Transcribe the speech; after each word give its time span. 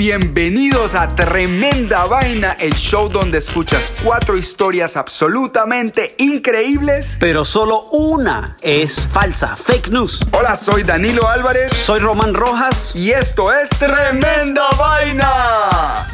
bienvenidos 0.00 0.94
a 0.94 1.14
Tremenda 1.14 2.06
Vaina, 2.06 2.52
el 2.52 2.72
show 2.72 3.10
donde 3.10 3.36
escuchas 3.36 3.92
cuatro 4.02 4.38
historias 4.38 4.96
absolutamente 4.96 6.14
increíbles. 6.16 7.18
Pero 7.20 7.44
solo 7.44 7.82
una 7.90 8.56
es 8.62 9.06
falsa, 9.12 9.56
fake 9.56 9.88
news. 9.88 10.26
Hola, 10.32 10.56
soy 10.56 10.84
Danilo 10.84 11.28
Álvarez. 11.28 11.74
Soy 11.74 12.00
Román 12.00 12.32
Rojas. 12.32 12.96
Y 12.96 13.10
esto 13.10 13.52
es 13.52 13.68
Tremenda 13.68 14.62
Vaina. 14.78 16.06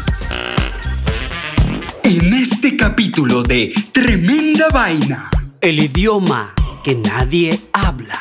En 2.02 2.34
este 2.34 2.76
capítulo 2.76 3.44
de 3.44 3.72
Tremenda 3.92 4.68
Vaina. 4.70 5.30
El 5.60 5.78
idioma 5.78 6.52
que 6.82 6.96
nadie 6.96 7.60
habla. 7.72 8.20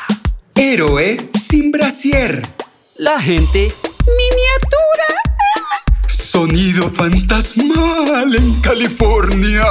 Héroe 0.54 1.28
sin 1.34 1.72
brasier. 1.72 2.40
La 2.98 3.20
gente. 3.20 3.72
Sonido 6.36 6.90
fantasmal 6.90 8.34
en 8.34 8.60
California. 8.60 9.64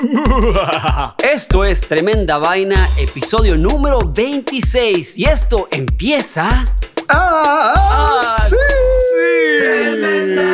Esto 1.18 1.64
es 1.64 1.80
Tremenda 1.80 2.38
Vaina, 2.38 2.88
episodio 2.96 3.58
número 3.58 3.98
26. 3.98 5.18
Y 5.18 5.24
esto 5.24 5.66
empieza... 5.72 6.64
¡Ah! 7.08 8.20
sí. 8.48 8.54
Tremenda 9.58 10.42
Vaina. 10.42 10.53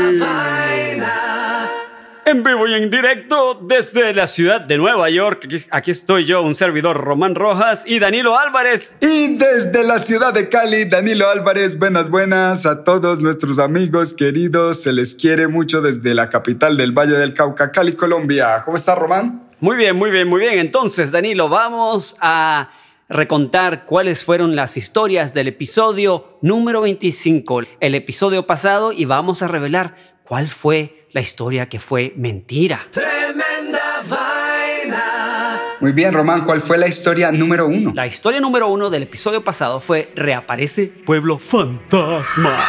En 2.30 2.44
vivo 2.44 2.68
y 2.68 2.74
en 2.74 2.90
directo 2.90 3.58
desde 3.60 4.14
la 4.14 4.28
ciudad 4.28 4.60
de 4.60 4.78
Nueva 4.78 5.10
York. 5.10 5.48
Aquí, 5.72 5.90
estoy 5.90 6.26
yo, 6.26 6.42
un 6.42 6.54
servidor 6.54 6.96
Román 6.96 7.34
Rojas 7.34 7.82
y 7.88 7.98
Danilo 7.98 8.38
Álvarez. 8.38 8.94
Y 9.00 9.36
desde 9.36 9.82
la 9.82 9.98
ciudad 9.98 10.32
de 10.32 10.48
Cali, 10.48 10.84
Danilo 10.84 11.28
Álvarez. 11.28 11.76
Buenas, 11.76 12.08
buenas 12.08 12.66
a 12.66 12.84
todos 12.84 13.18
nuestros 13.18 13.58
amigos 13.58 14.14
queridos. 14.14 14.80
Se 14.82 14.92
les 14.92 15.16
quiere 15.16 15.48
mucho 15.48 15.82
desde 15.82 16.14
la 16.14 16.28
capital 16.28 16.76
del 16.76 16.92
Valle 16.92 17.18
del 17.18 17.34
Cauca, 17.34 17.72
Cali, 17.72 17.94
Colombia. 17.94 18.62
¿Cómo 18.64 18.76
está, 18.76 18.94
Román? 18.94 19.48
Muy 19.58 19.74
bien, 19.74 19.96
muy 19.96 20.12
bien, 20.12 20.28
muy 20.28 20.38
bien. 20.38 20.60
Entonces, 20.60 21.10
Danilo, 21.10 21.48
vamos 21.48 22.16
a 22.20 22.70
recontar 23.08 23.84
cuáles 23.86 24.22
fueron 24.22 24.54
las 24.54 24.76
historias 24.76 25.34
del 25.34 25.48
episodio 25.48 26.38
número 26.42 26.82
25, 26.82 27.62
el 27.80 27.96
episodio 27.96 28.46
pasado, 28.46 28.92
y 28.92 29.04
vamos 29.04 29.42
a 29.42 29.48
revelar 29.48 29.96
cuál 30.22 30.46
fue 30.46 30.99
la 31.12 31.20
historia 31.20 31.68
que 31.68 31.80
fue 31.80 32.12
mentira. 32.16 32.86
Tremenda 32.90 34.02
vaina. 34.08 35.60
Muy 35.80 35.92
bien, 35.92 36.14
Román, 36.14 36.44
¿cuál 36.44 36.60
fue 36.60 36.78
la 36.78 36.86
historia 36.86 37.32
número 37.32 37.66
uno? 37.66 37.92
La 37.94 38.06
historia 38.06 38.40
número 38.40 38.68
uno 38.68 38.90
del 38.90 39.04
episodio 39.04 39.42
pasado 39.42 39.80
fue 39.80 40.12
Reaparece 40.14 40.86
Pueblo 40.86 41.38
Fantasma. 41.38 42.64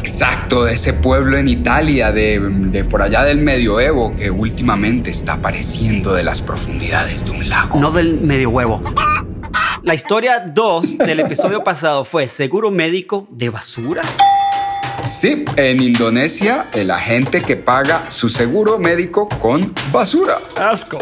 Exacto, 0.00 0.64
de 0.64 0.74
ese 0.74 0.92
pueblo 0.94 1.36
en 1.36 1.48
Italia, 1.48 2.12
de, 2.12 2.38
de, 2.38 2.84
por 2.84 3.02
allá 3.02 3.24
del 3.24 3.38
medioevo, 3.38 4.14
que 4.14 4.30
últimamente 4.30 5.10
está 5.10 5.34
apareciendo 5.34 6.14
de 6.14 6.22
las 6.22 6.40
profundidades 6.40 7.24
de 7.24 7.32
un 7.32 7.48
lago. 7.48 7.80
No 7.80 7.90
del 7.90 8.20
medioevo. 8.20 8.80
La 9.82 9.94
historia 9.94 10.38
2 10.38 10.98
del 10.98 11.20
episodio 11.20 11.64
pasado 11.64 12.04
fue 12.04 12.28
Seguro 12.28 12.70
Médico 12.70 13.26
de 13.30 13.50
Basura. 13.50 14.02
Sí, 15.04 15.44
en 15.56 15.82
Indonesia, 15.82 16.68
el 16.72 16.90
agente 16.90 17.42
que 17.42 17.56
paga 17.56 18.10
su 18.10 18.30
seguro 18.30 18.78
médico 18.78 19.28
con 19.28 19.74
basura. 19.92 20.38
Asco. 20.56 20.98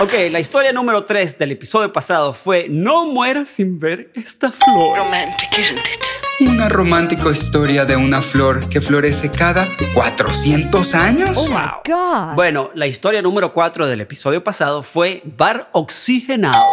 Ok, 0.00 0.12
la 0.30 0.38
historia 0.38 0.72
número 0.72 1.04
3 1.04 1.38
del 1.38 1.52
episodio 1.52 1.92
pasado 1.92 2.34
fue 2.34 2.66
No 2.68 3.06
mueras 3.06 3.48
sin 3.48 3.78
ver 3.78 4.10
esta 4.14 4.52
flor. 4.52 4.98
Romantic, 4.98 5.58
isn't 5.58 5.78
it? 5.78 6.48
Una 6.48 6.68
romántica 6.68 7.30
historia 7.30 7.84
de 7.84 7.96
una 7.96 8.20
flor 8.20 8.68
que 8.68 8.80
florece 8.80 9.30
cada 9.30 9.66
400 9.94 10.94
años. 10.94 11.38
Oh, 11.38 11.48
wow. 11.48 11.70
God. 11.86 12.34
Bueno, 12.34 12.70
la 12.74 12.86
historia 12.86 13.22
número 13.22 13.52
4 13.52 13.86
del 13.86 14.00
episodio 14.00 14.44
pasado 14.44 14.82
fue 14.82 15.22
Bar 15.24 15.70
Oxigenado. 15.72 16.64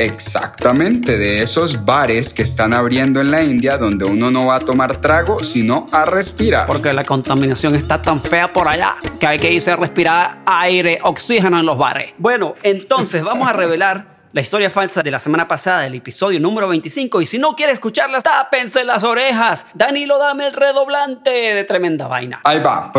Exactamente, 0.00 1.18
de 1.18 1.42
esos 1.42 1.84
bares 1.84 2.32
que 2.32 2.42
están 2.42 2.72
abriendo 2.72 3.20
en 3.20 3.30
la 3.30 3.42
India 3.42 3.76
donde 3.76 4.06
uno 4.06 4.30
no 4.30 4.46
va 4.46 4.56
a 4.56 4.60
tomar 4.60 4.98
trago, 4.98 5.40
sino 5.40 5.86
a 5.92 6.06
respirar. 6.06 6.66
Porque 6.66 6.90
la 6.94 7.04
contaminación 7.04 7.74
está 7.74 8.00
tan 8.00 8.22
fea 8.22 8.50
por 8.50 8.66
allá 8.66 8.96
que 9.18 9.26
hay 9.26 9.38
que 9.38 9.52
irse 9.52 9.70
a 9.70 9.76
respirar 9.76 10.38
aire, 10.46 11.00
oxígeno 11.02 11.60
en 11.60 11.66
los 11.66 11.76
bares. 11.76 12.14
Bueno, 12.16 12.54
entonces 12.62 13.22
vamos 13.22 13.46
a 13.46 13.52
revelar 13.52 14.20
la 14.32 14.40
historia 14.40 14.70
falsa 14.70 15.02
de 15.02 15.10
la 15.10 15.18
semana 15.18 15.48
pasada, 15.48 15.86
el 15.86 15.94
episodio 15.94 16.38
número 16.40 16.68
25. 16.68 17.20
Y 17.20 17.26
si 17.26 17.38
no 17.38 17.54
quiere 17.54 17.72
escucharla, 17.72 18.20
tápense 18.20 18.84
las 18.84 19.02
orejas. 19.02 19.66
Danilo, 19.74 20.18
dame 20.18 20.46
el 20.46 20.54
redoblante 20.54 21.30
de 21.30 21.64
tremenda 21.64 22.06
vaina. 22.06 22.40
Ahí 22.44 22.60
va. 22.60 22.92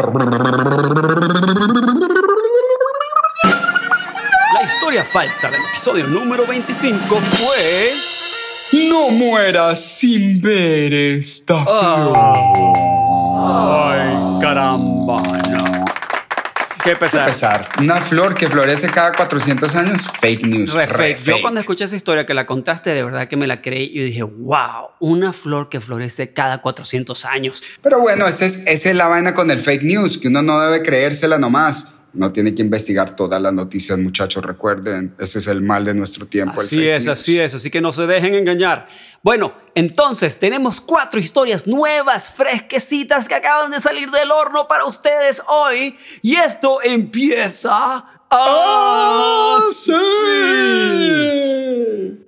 Historia 4.91 5.05
falsa 5.05 5.49
del 5.49 5.61
episodio 5.71 6.05
número 6.05 6.45
25 6.45 7.15
fue... 7.15 7.91
No 8.89 9.09
mueras 9.09 9.81
sin 9.81 10.41
ver 10.41 10.91
esta 10.91 11.63
flor. 11.63 12.13
Oh. 12.13 13.89
Ay, 13.89 14.41
caramba, 14.41 15.21
no. 15.49 15.85
Qué 16.83 16.97
pesar. 16.97 17.21
Qué 17.21 17.31
pesar. 17.31 17.69
Una 17.79 18.01
flor 18.01 18.35
que 18.35 18.47
florece 18.47 18.89
cada 18.89 19.13
400 19.13 19.73
años, 19.77 20.01
fake 20.19 20.43
news. 20.47 20.73
Re 20.73 20.87
fake. 20.87 21.23
Yo 21.23 21.41
cuando 21.41 21.61
escuché 21.61 21.85
esa 21.85 21.95
historia 21.95 22.25
que 22.25 22.33
la 22.33 22.45
contaste, 22.45 22.89
de 22.89 23.01
verdad 23.01 23.29
que 23.29 23.37
me 23.37 23.47
la 23.47 23.61
creí 23.61 23.89
y 23.93 24.03
dije, 24.03 24.23
wow, 24.23 24.89
una 24.99 25.31
flor 25.31 25.69
que 25.69 25.79
florece 25.79 26.33
cada 26.33 26.57
400 26.57 27.23
años. 27.23 27.63
Pero 27.81 28.01
bueno, 28.01 28.27
esa 28.27 28.45
es, 28.45 28.67
esa 28.67 28.89
es 28.89 28.95
la 28.97 29.07
vaina 29.07 29.33
con 29.33 29.51
el 29.51 29.61
fake 29.61 29.83
news, 29.83 30.17
que 30.17 30.27
uno 30.27 30.41
no 30.41 30.59
debe 30.59 30.83
creérsela 30.83 31.37
nomás. 31.37 31.93
No 32.13 32.31
tiene 32.31 32.53
que 32.53 32.61
investigar 32.61 33.15
todas 33.15 33.41
las 33.41 33.53
noticias, 33.53 33.97
muchachos. 33.97 34.43
Recuerden, 34.43 35.15
ese 35.17 35.39
es 35.39 35.47
el 35.47 35.61
mal 35.61 35.85
de 35.85 35.93
nuestro 35.93 36.27
tiempo. 36.27 36.59
Así 36.59 36.87
es, 36.87 37.05
news. 37.05 37.19
así 37.19 37.39
es. 37.39 37.55
Así 37.55 37.71
que 37.71 37.79
no 37.79 37.91
se 37.91 38.05
dejen 38.05 38.33
engañar. 38.33 38.87
Bueno, 39.23 39.53
entonces 39.75 40.37
tenemos 40.39 40.81
cuatro 40.81 41.19
historias 41.19 41.67
nuevas, 41.67 42.29
fresquecitas 42.31 43.27
que 43.27 43.35
acaban 43.35 43.71
de 43.71 43.79
salir 43.79 44.11
del 44.11 44.31
horno 44.31 44.67
para 44.67 44.85
ustedes 44.85 45.41
hoy. 45.47 45.95
Y 46.21 46.35
esto 46.35 46.79
empieza. 46.83 48.05
¡Ah, 48.33 49.59
sí! 49.73 49.91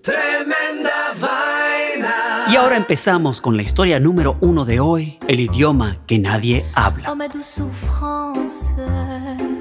¡Tremenda 0.02 1.14
vaina! 1.20 2.48
Y 2.52 2.58
ahora 2.58 2.76
empezamos 2.76 3.40
con 3.40 3.56
la 3.56 3.64
historia 3.64 4.02
número 4.02 4.38
uno 4.42 4.66
de 4.66 4.82
hoy, 4.82 5.18
el 5.30 5.40
idioma 5.40 6.00
que 6.06 6.20
nadie 6.20 6.66
habla. 6.76 7.16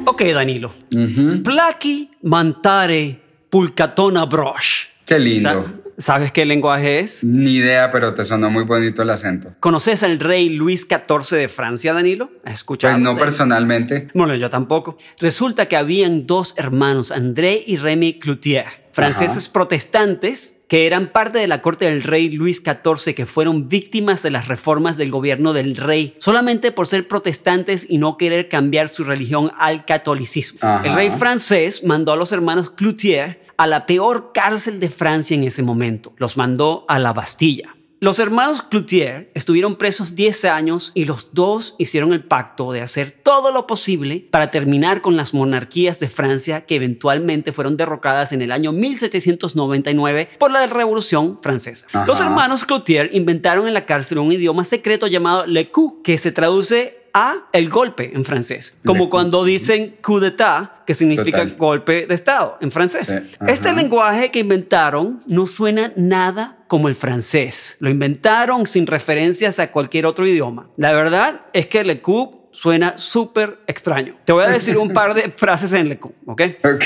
Ok, 0.04 0.22
Danilo. 0.22 0.72
Uh 0.94 0.98
-huh. 0.98 1.42
Plaki 1.42 2.10
mantare 2.22 3.20
pulcatona 3.48 4.24
brosh. 4.26 4.86
Qué 5.04 5.18
lindo. 5.18 5.82
¿Sabes 5.98 6.32
qué 6.32 6.44
lenguaje 6.44 7.00
es? 7.00 7.22
Ni 7.22 7.56
idea, 7.56 7.92
pero 7.92 8.14
te 8.14 8.24
sonó 8.24 8.50
muy 8.50 8.64
bonito 8.64 9.02
el 9.02 9.10
acento. 9.10 9.54
¿Conoces 9.60 10.02
al 10.02 10.18
rey 10.18 10.48
Luis 10.48 10.88
XIV 10.88 11.36
de 11.36 11.48
Francia, 11.48 11.92
Danilo? 11.92 12.30
¿Has 12.44 12.54
escuchado? 12.54 12.94
Pues 12.94 13.02
no 13.04 13.16
personalmente. 13.16 14.08
Bueno, 14.14 14.34
yo 14.34 14.48
tampoco. 14.50 14.96
Resulta 15.20 15.66
que 15.66 15.76
habían 15.76 16.26
dos 16.26 16.54
hermanos, 16.56 17.12
André 17.12 17.62
y 17.66 17.76
Remy 17.76 18.18
Cloutier, 18.18 18.64
franceses 18.92 19.44
Ajá. 19.44 19.52
protestantes 19.52 20.61
que 20.72 20.86
eran 20.86 21.08
parte 21.08 21.38
de 21.38 21.46
la 21.48 21.60
corte 21.60 21.84
del 21.84 22.02
rey 22.02 22.30
Luis 22.30 22.62
XIV 22.64 23.14
que 23.14 23.26
fueron 23.26 23.68
víctimas 23.68 24.22
de 24.22 24.30
las 24.30 24.48
reformas 24.48 24.96
del 24.96 25.10
gobierno 25.10 25.52
del 25.52 25.76
rey 25.76 26.16
solamente 26.16 26.72
por 26.72 26.86
ser 26.86 27.06
protestantes 27.06 27.90
y 27.90 27.98
no 27.98 28.16
querer 28.16 28.48
cambiar 28.48 28.88
su 28.88 29.04
religión 29.04 29.52
al 29.58 29.84
catolicismo. 29.84 30.60
Ajá. 30.62 30.86
El 30.86 30.94
rey 30.94 31.10
francés 31.10 31.84
mandó 31.84 32.10
a 32.10 32.16
los 32.16 32.32
hermanos 32.32 32.70
Cloutier 32.70 33.42
a 33.58 33.66
la 33.66 33.84
peor 33.84 34.30
cárcel 34.32 34.80
de 34.80 34.88
Francia 34.88 35.34
en 35.34 35.44
ese 35.44 35.62
momento. 35.62 36.14
Los 36.16 36.38
mandó 36.38 36.86
a 36.88 36.98
la 36.98 37.12
Bastilla. 37.12 37.76
Los 38.02 38.18
hermanos 38.18 38.62
Cloutier 38.62 39.30
estuvieron 39.32 39.76
presos 39.76 40.16
10 40.16 40.46
años 40.46 40.90
y 40.92 41.04
los 41.04 41.34
dos 41.34 41.76
hicieron 41.78 42.12
el 42.12 42.24
pacto 42.24 42.72
de 42.72 42.80
hacer 42.80 43.12
todo 43.12 43.52
lo 43.52 43.68
posible 43.68 44.26
para 44.28 44.50
terminar 44.50 45.02
con 45.02 45.16
las 45.16 45.34
monarquías 45.34 46.00
de 46.00 46.08
Francia 46.08 46.66
que 46.66 46.74
eventualmente 46.74 47.52
fueron 47.52 47.76
derrocadas 47.76 48.32
en 48.32 48.42
el 48.42 48.50
año 48.50 48.72
1799 48.72 50.30
por 50.36 50.50
la 50.50 50.66
Revolución 50.66 51.38
Francesa. 51.40 51.86
Ajá. 51.92 52.04
Los 52.04 52.20
hermanos 52.20 52.64
Cloutier 52.64 53.08
inventaron 53.12 53.68
en 53.68 53.74
la 53.74 53.86
cárcel 53.86 54.18
un 54.18 54.32
idioma 54.32 54.64
secreto 54.64 55.06
llamado 55.06 55.46
le 55.46 55.70
coup, 55.70 56.02
que 56.02 56.18
se 56.18 56.32
traduce 56.32 57.01
a 57.14 57.48
el 57.52 57.68
golpe 57.68 58.12
en 58.14 58.24
francés, 58.24 58.76
como 58.84 59.10
cuando 59.10 59.44
dicen 59.44 59.96
coup 60.02 60.20
d'état, 60.20 60.84
que 60.86 60.94
significa 60.94 61.38
Total. 61.42 61.56
golpe 61.56 62.06
de 62.06 62.14
estado 62.14 62.58
en 62.60 62.70
francés. 62.70 63.06
Sí, 63.06 63.36
Este 63.46 63.72
lenguaje 63.72 64.30
que 64.30 64.40
inventaron 64.40 65.20
no 65.26 65.46
suena 65.46 65.92
nada 65.96 66.58
como 66.68 66.88
el 66.88 66.96
francés. 66.96 67.76
Lo 67.80 67.90
inventaron 67.90 68.66
sin 68.66 68.86
referencias 68.86 69.58
a 69.58 69.70
cualquier 69.70 70.06
otro 70.06 70.26
idioma. 70.26 70.68
La 70.76 70.92
verdad 70.92 71.42
es 71.52 71.66
que 71.66 71.84
le 71.84 72.00
coup 72.00 72.41
suena 72.52 72.98
súper 72.98 73.58
extraño. 73.66 74.16
Te 74.24 74.32
voy 74.32 74.44
a 74.44 74.48
decir 74.48 74.76
un 74.78 74.90
par 74.92 75.14
de 75.14 75.30
frases 75.36 75.72
en 75.72 75.88
Lecu, 75.88 76.12
¿ok? 76.26 76.42
Ok. 76.64 76.84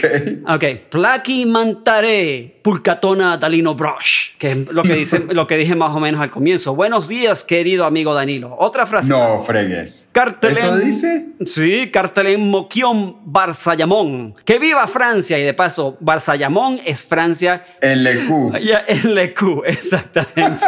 Ok. 0.54 0.64
Plaki 0.90 1.44
mantare 1.46 2.60
pulcatona 2.62 3.36
Dalino 3.36 3.74
Brush, 3.74 4.36
que 4.38 4.52
es 4.52 4.58
lo 4.72 4.82
que, 4.82 4.94
dice, 4.94 5.18
lo 5.30 5.46
que 5.46 5.56
dije 5.56 5.74
más 5.74 5.94
o 5.94 6.00
menos 6.00 6.20
al 6.20 6.30
comienzo. 6.30 6.74
Buenos 6.74 7.08
días, 7.08 7.44
querido 7.44 7.84
amigo 7.84 8.14
Danilo. 8.14 8.56
Otra 8.58 8.86
frase. 8.86 9.08
No, 9.08 9.36
más. 9.38 9.46
fregues. 9.46 10.10
Cartelén- 10.12 10.50
¿Eso 10.52 10.76
dice? 10.78 11.28
Sí, 11.44 11.90
Cartelén 11.92 12.48
Moquión 12.48 13.16
Barzayamón. 13.24 14.34
Que 14.44 14.58
viva 14.58 14.86
Francia. 14.86 15.38
Y 15.38 15.42
de 15.42 15.54
paso, 15.54 15.96
Barzayamón 16.00 16.80
es 16.84 17.04
Francia. 17.04 17.64
En 17.80 18.02
Lecu. 18.04 18.52
Ya, 18.62 18.82
en 18.86 19.14
Lecu, 19.14 19.62
exactamente. 19.64 20.64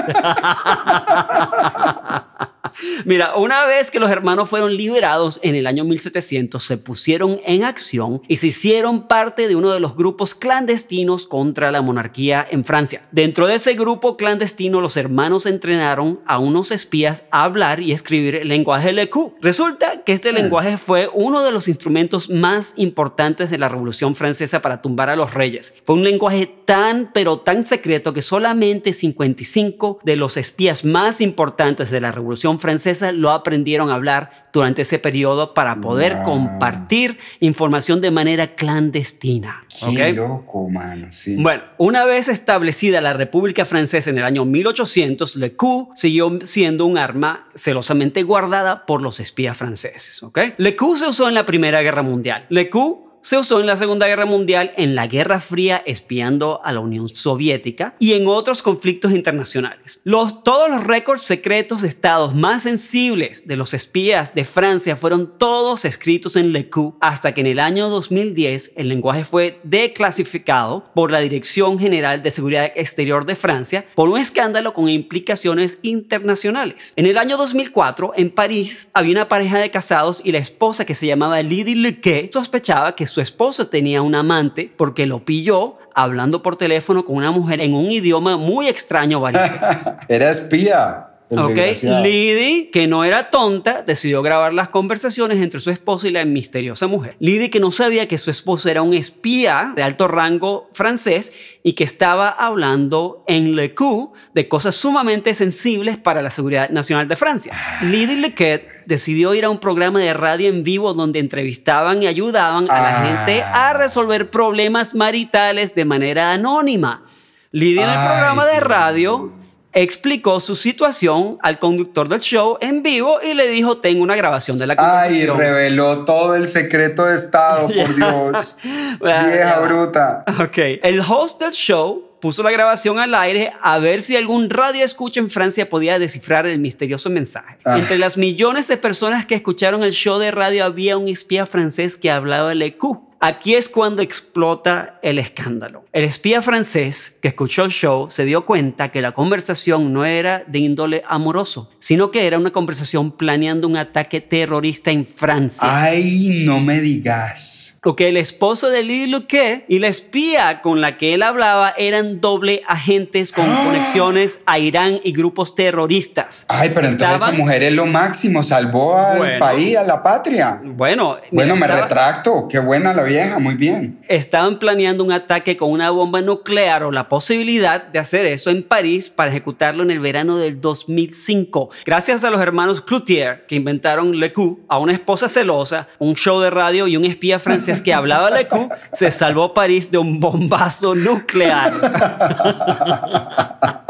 Mira, 3.05 3.35
una 3.35 3.65
vez 3.67 3.91
que 3.91 3.99
los 3.99 4.11
hermanos 4.11 4.49
fueron 4.49 4.77
liberados 4.77 5.41
en 5.43 5.55
el 5.55 5.67
año 5.67 5.85
1700, 5.85 6.63
se 6.63 6.79
pusieron 6.79 7.41
en 7.45 7.65
acción 7.65 8.23
y 8.29 8.37
se 8.37 8.49
hicieron 8.49 9.09
parte 9.09 9.49
de 9.49 9.57
uno 9.57 9.73
de 9.73 9.81
los 9.81 9.97
grupos 9.97 10.35
clandestinos 10.35 11.27
contra 11.27 11.73
la 11.73 11.83
monarquía 11.83 12.47
en 12.49 12.65
Francia. 12.65 13.03
Dentro 13.11 13.47
de 13.47 13.57
ese 13.57 13.75
grupo 13.75 14.17
clandestino, 14.17 14.81
los 14.81 14.97
hermanos 14.97 15.47
entrenaron 15.47 16.21
a 16.27 16.39
unos 16.39 16.71
espías 16.71 17.25
a 17.31 17.45
hablar 17.45 17.81
y 17.81 17.93
escribir 17.93 18.37
el 18.37 18.49
lenguaje 18.49 18.93
Lecu. 18.93 19.35
Resulta 19.41 20.05
que 20.05 20.13
este 20.13 20.33
lenguaje 20.33 20.79
fue 20.79 21.11
uno 21.13 21.43
de 21.43 21.53
los 21.53 21.69
instrumentos 21.69 22.31
más 22.31 22.75
importantes 22.77 23.51
de 23.51 23.59
la 23.59 23.69
Revolución 23.69 24.15
Francesa 24.15 24.63
para 24.63 24.83
tumbar 24.83 25.11
a 25.11 25.17
los 25.17 25.35
reyes. 25.35 25.75
Fue 25.85 25.97
un 25.97 26.05
lenguaje 26.05 26.47
tan, 26.65 27.11
pero 27.13 27.41
tan 27.41 27.67
secreto 27.67 28.13
que 28.13 28.23
solamente 28.23 28.93
55 28.93 30.01
de 30.05 30.17
los 30.17 30.37
espías 30.37 30.85
más 30.85 31.21
importantes 31.21 31.91
de 31.91 32.01
la 32.01 32.13
Revolución 32.13 32.61
Francesa 32.61 32.68
lo 33.13 33.31
aprendieron 33.31 33.91
a 33.91 33.95
hablar 33.95 34.49
durante 34.53 34.83
ese 34.83 34.99
periodo 34.99 35.55
para 35.55 35.81
poder 35.81 36.17
Wow. 36.17 36.23
compartir 36.25 37.19
información 37.41 38.01
de 38.01 38.11
manera 38.11 38.55
clandestina. 38.55 39.65
Qué 39.95 40.13
loco, 40.13 40.69
mano. 40.69 41.07
Sí. 41.11 41.37
Bueno, 41.41 41.63
una 41.79 42.05
vez 42.05 42.29
establecida 42.29 43.01
la 43.01 43.13
República 43.13 43.65
Francesa 43.65 44.11
en 44.11 44.19
el 44.19 44.25
año 44.25 44.45
1800, 44.45 45.37
le 45.37 45.55
coup 45.57 45.91
siguió 45.95 46.39
siendo 46.45 46.87
un 46.87 46.99
arma 46.99 47.47
celosamente 47.55 48.23
guardada 48.23 48.87
por 48.87 49.03
los 49.03 49.21
espías 49.21 49.57
franceses. 49.57 50.23
¿ok? 50.23 50.39
Le 50.57 50.77
coup 50.77 50.97
se 50.97 51.07
usó 51.07 51.29
en 51.29 51.35
la 51.35 51.47
Primera 51.47 51.83
Guerra 51.83 52.03
Mundial. 52.03 52.47
Le 52.49 52.69
coup 52.71 53.08
se 53.29 53.37
usó 53.37 53.61
en 53.61 53.67
la 53.67 53.77
Segunda 53.77 54.07
Guerra 54.07 54.25
Mundial, 54.25 54.73
en 54.79 54.95
la 54.95 55.07
Guerra 55.07 55.39
Fría 55.39 55.83
espiando 55.85 56.63
a 56.65 56.73
la 56.73 56.81
Unión 56.81 57.11
Soviética 57.11 57.95
y 57.99 58.15
en 58.15 58.27
otros 58.27 58.63
conflictos 58.63 59.13
internacionales. 59.13 60.01
Los, 60.03 60.43
todos 60.43 60.71
los 60.71 60.83
récords 60.83 61.25
secretos 61.25 61.83
de 61.83 61.89
estados 61.89 62.35
más 62.35 62.63
sensibles 62.63 63.47
de 63.47 63.57
los 63.57 63.75
espías 63.75 64.35
de 64.35 64.47
Francia 64.47 64.97
fueron 64.97 65.37
todos 65.37 65.85
escritos 65.85 66.37
en 66.37 66.55
Le 66.55 66.71
Coup 66.71 66.97
hasta 67.03 67.35
que 67.35 67.43
en 67.43 67.49
el 67.49 67.61
año 67.61 67.91
2010 67.91 68.73
el 68.77 68.89
lenguaje 68.89 69.25
fue 69.25 69.61
declasificado 69.63 70.91
por 70.95 71.11
la 71.11 71.21
Dirección 71.21 71.79
General 71.79 72.23
de 72.23 72.31
Seguridad 72.31 72.73
Exterior 72.77 73.27
de 73.27 73.37
Francia 73.37 73.85
por 73.95 74.09
un 74.09 74.19
escándalo 74.19 74.73
con 74.73 74.89
implicaciones 74.89 75.81
internacionales. 75.83 76.95
En 76.97 77.05
el 77.05 77.19
año 77.19 77.37
2004, 77.37 78.15
en 78.17 78.31
París, 78.31 78.89
había 78.95 79.13
una 79.13 79.29
pareja 79.29 79.59
de 79.59 79.71
casados 79.71 80.23
y 80.25 80.33
la 80.33 80.39
esposa 80.39 80.87
que 80.87 80.95
se 80.95 81.07
llamaba 81.07 81.43
Lydie 81.43 81.77
Lequet 81.77 82.33
sospechaba 82.33 82.97
que 82.97 83.07
su 83.07 83.18
esposo 83.21 83.69
tenía 83.69 84.03
un 84.03 84.15
amante 84.15 84.73
porque 84.77 85.07
lo 85.07 85.25
pilló 85.25 85.79
hablando 85.95 86.43
por 86.43 86.57
teléfono 86.57 87.05
con 87.05 87.17
una 87.17 87.31
mujer 87.31 87.61
en 87.61 87.75
un 87.75 87.91
idioma 87.91 88.37
muy 88.37 88.69
extraño 88.69 89.21
varias 89.21 89.61
veces. 89.61 89.93
Era 90.09 90.31
espía. 90.31 91.08
El 91.31 91.39
Ok. 91.39 91.59
Liddy, 92.03 92.71
que 92.73 92.87
no 92.87 93.05
era 93.05 93.31
tonta, 93.31 93.83
decidió 93.83 94.23
grabar 94.23 94.53
las 94.55 94.69
conversaciones 94.71 95.39
entre 95.43 95.61
su 95.61 95.71
esposo 95.71 96.07
y 96.07 96.11
la 96.11 96.25
misteriosa 96.25 96.87
mujer. 96.87 97.17
Liddy, 97.19 97.51
que 97.51 97.61
no 97.61 97.71
sabía 97.71 98.09
que 98.09 98.17
su 98.19 98.31
esposo 98.31 98.69
era 98.69 98.83
un 98.83 98.95
espía 98.95 99.73
de 99.77 99.83
alto 99.83 100.09
rango 100.09 100.71
francés 100.73 101.35
y 101.63 101.75
que 101.75 101.85
estaba 101.85 102.29
hablando 102.31 103.25
en 103.27 103.57
Le 103.57 103.75
Coup 103.75 104.15
de 104.35 104.49
cosas 104.49 104.75
sumamente 104.75 105.35
sensibles 105.35 105.99
para 105.99 106.23
la 106.23 106.31
seguridad 106.31 106.71
nacional 106.71 107.09
de 107.09 107.17
Francia. 107.17 107.53
Liddy 107.83 108.17
Lequet 108.17 108.85
decidió 108.87 109.35
ir 109.35 109.45
a 109.45 109.51
un 109.51 109.59
programa 109.59 109.99
de 110.01 110.15
radio 110.15 110.49
en 110.49 110.65
vivo 110.65 110.95
donde 110.95 111.19
entrevistaban 111.19 112.03
y 112.03 112.07
ayudaban 112.07 112.71
a 112.71 112.81
la 112.81 113.01
Ah. 113.01 113.05
gente 113.05 113.43
a 113.43 113.73
resolver 113.75 114.31
problemas 114.31 114.95
maritales 114.95 115.75
de 115.75 115.85
manera 115.85 116.33
anónima. 116.33 117.05
Liddy 117.53 117.79
en 117.81 117.89
el 117.91 118.07
programa 118.07 118.47
de 118.47 118.61
radio 118.61 119.33
explicó 119.73 120.41
su 120.41 120.57
situación 120.57 121.39
al 121.43 121.59
conductor 121.59 122.09
del 122.09 122.21
show 122.21 122.59
en 122.61 122.83
vivo 122.83 123.19
y 123.23 123.35
le 123.35 123.49
dijo, 123.49 123.79
tengo 123.79 124.03
una 124.03 124.17
grabación 124.17 124.57
de 124.59 124.67
la 124.67 124.75
Ay, 124.79 125.27
conversación. 125.27 125.39
reveló 125.39 126.05
todo 126.05 126.35
el 126.35 126.47
secreto 126.47 127.05
de 127.05 127.15
Estado, 127.17 127.69
por 127.69 127.95
Dios. 127.97 128.57
Bueno, 128.99 129.29
Vieja 129.29 129.59
bruta. 129.61 130.25
Ok, 130.43 130.59
el 130.83 131.01
host 131.01 131.41
del 131.41 131.53
show 131.53 132.05
puso 132.21 132.43
la 132.43 132.51
grabación 132.51 132.99
al 132.99 133.15
aire 133.15 133.53
a 133.63 133.79
ver 133.79 134.01
si 134.03 134.17
algún 134.17 134.51
radio 134.51 134.85
escucha 134.85 135.21
en 135.21 135.31
Francia 135.31 135.69
podía 135.71 136.01
descifrar 136.01 136.47
el 136.47 136.59
misterioso 136.59 137.11
mensaje. 137.11 137.59
Ah. 137.65 137.79
Entre 137.79 137.97
las 137.97 138.17
millones 138.17 138.67
de 138.67 138.77
personas 138.77 139.25
que 139.25 139.37
escucharon 139.37 139.85
el 139.85 139.93
show 139.93 140.19
de 140.19 140.33
radio 140.33 140.65
había 140.65 140.99
un 140.99 141.07
espía 141.07 141.47
francés 141.47 141.97
que 141.97 142.11
hablaba 142.11 142.51
el 142.51 142.63
EQ. 142.63 143.08
Aquí 143.21 143.55
es 143.57 143.69
cuando 143.69 144.01
explota 144.01 145.01
el 145.03 145.19
escándalo. 145.19 145.85
El 145.93 146.05
espía 146.05 146.41
francés 146.41 147.17
que 147.21 147.27
escuchó 147.29 147.65
el 147.65 147.73
show 147.73 148.09
se 148.11 148.25
dio 148.25 148.47
cuenta 148.47 148.91
que 148.93 149.03
la 149.03 149.11
conversación 149.11 149.93
no 149.93 150.05
era 150.05 150.45
de 150.47 150.61
índole 150.61 151.03
amoroso, 151.09 151.69
sino 151.81 152.13
que 152.13 152.29
era 152.29 152.39
una 152.39 152.53
conversación 152.53 153.11
planeando 153.11 153.67
un 153.67 153.77
ataque 153.77 154.21
terrorista 154.21 154.93
en 154.93 155.05
Francia. 155.05 155.67
Ay, 155.69 156.45
no 156.45 156.61
me 156.61 156.81
digas. 156.81 157.81
Ok, 157.85 158.03
el 158.03 158.17
esposo 158.19 158.71
de 158.71 158.85
Lily 158.85 159.09
Luque 159.11 159.65
y 159.69 159.81
la 159.81 159.89
espía 159.89 160.61
con 160.63 160.81
la 160.81 160.97
que 160.97 161.15
él 161.15 161.23
hablaba 161.25 161.75
eran 161.77 162.21
doble 162.21 162.63
agentes 162.69 163.33
con 163.33 163.47
¡Ah! 163.51 163.63
conexiones 163.65 164.41
a 164.47 164.61
Irán 164.61 165.01
y 165.03 165.11
grupos 165.13 165.57
terroristas. 165.57 166.45
Ay, 166.49 166.71
pero 166.75 166.87
entonces 166.87 167.17
Estaban- 167.17 167.35
esa 167.35 167.43
mujer 167.43 167.63
es 167.65 167.73
lo 167.73 167.87
máximo, 167.87 168.45
salvó 168.45 168.97
al 168.97 169.19
Bueno. 169.19 169.39
país, 169.41 169.77
a 169.77 169.83
la 169.83 170.03
patria. 170.05 170.61
Bueno, 170.65 171.17
Bueno, 171.33 171.57
me 171.57 171.63
estaba- 171.63 171.81
retracto. 171.83 172.47
Qué 172.49 172.59
buena 172.61 172.93
la 172.93 173.08
vieja, 173.09 173.39
muy 173.39 173.55
bien. 173.55 173.99
Estaban 174.09 174.59
planeando 174.59 175.03
un 175.03 175.13
ataque 175.13 175.57
con 175.57 175.73
una 175.73 175.91
bomba 175.91 176.21
nuclear 176.21 176.85
o 176.85 176.93
la 176.93 177.09
posibilidad 177.09 177.83
de 177.83 177.99
hacer 177.99 178.27
eso 178.27 178.51
en 178.51 178.63
París 178.63 179.11
para 179.11 179.31
ejecutarlo 179.31 179.83
en 179.83 179.91
el 179.91 180.01
verano 180.01 180.39
del 180.39 180.61
2005. 180.61 181.71
Gracias 181.85 182.25
a 182.25 182.31
los 182.31 182.41
hermanos 182.41 182.81
Cloutier 182.81 183.47
que 183.47 183.57
inventaron 183.57 184.19
Le 184.21 184.33
Coup, 184.33 184.61
a 184.69 184.79
una 184.79 184.93
esposa 184.93 185.29
celosa, 185.29 185.89
un 185.99 186.15
show 186.15 186.41
de 186.41 186.51
radio 186.51 186.87
y 186.87 186.97
un 186.97 187.05
espía 187.05 187.39
francés 187.39 187.83
que 187.83 187.93
hablaba 187.93 188.31
Le 188.31 188.47
Coup, 188.47 188.71
se 188.93 189.11
salvó 189.11 189.53
París 189.53 189.91
de 189.91 189.99
un 189.99 190.21
bombazo 190.21 190.95
nuclear. 190.95 191.73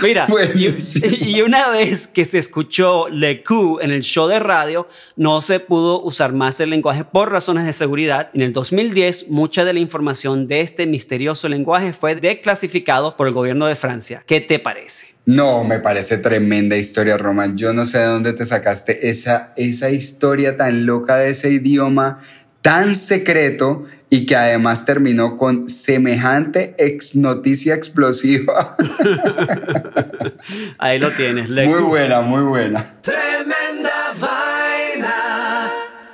Mira, 0.05 0.29
y, 0.55 1.41
una 1.41 1.71
vez 1.71 2.07
que 2.07 2.25
se 2.25 2.39
escuchó 2.39 3.09
Le 3.09 3.43
Coup 3.43 3.81
en 3.81 3.91
el 3.91 4.03
show 4.03 4.29
de 4.29 4.39
radio, 4.39 4.87
no 5.17 5.41
se 5.41 5.61
pudo 5.61 6.03
usar 6.03 6.33
más 6.33 6.61
el 6.61 6.71
lenguaje 6.71 7.05
por 7.05 7.33
razones 7.33 7.65
de 7.65 7.73
seguridad. 7.73 8.29
En 8.35 8.43
el 8.43 8.53
2010, 8.53 9.29
mucha 9.31 9.65
de 9.65 9.73
la 9.73 9.81
información 9.81 10.47
de 10.47 10.61
este 10.61 10.87
misterioso 10.87 11.49
lenguaje 11.49 11.93
fue 11.93 12.15
declasificado 12.15 13.17
por 13.17 13.27
el 13.27 13.33
gobierno 13.33 13.67
de 13.67 13.77
Francia. 13.77 14.23
¿Qué 14.27 14.41
te 14.41 14.59
parece? 14.59 15.15
No, 15.27 15.65
me 15.65 15.79
parece 15.79 16.19
tremenda 16.19 16.77
historia, 16.77 17.17
Roman. 17.17 17.57
Yo 17.57 17.73
no 17.73 17.87
sé 17.87 17.99
de 17.99 18.05
dónde 18.05 18.35
te 18.35 18.45
sacaste 18.45 19.09
esa, 19.09 19.55
esa 19.57 19.89
historia 19.89 20.59
tan 20.59 20.85
loca 20.85 21.17
de 21.17 21.31
ese 21.31 21.51
idioma 21.51 22.19
tan 22.65 22.95
secreto 22.95 23.85
y 24.09 24.25
que 24.25 24.37
además 24.37 24.87
terminó 24.87 25.37
con 25.37 25.69
semejante 25.69 26.75
ex 26.79 27.15
noticia 27.15 27.75
explosiva. 27.75 28.75
Ahí 30.79 30.99
lo 30.99 31.11
tienes, 31.11 31.51
Le 31.51 31.69
muy 31.69 31.83
buena, 31.83 32.23
muy 32.23 32.43
buena. 32.43 32.95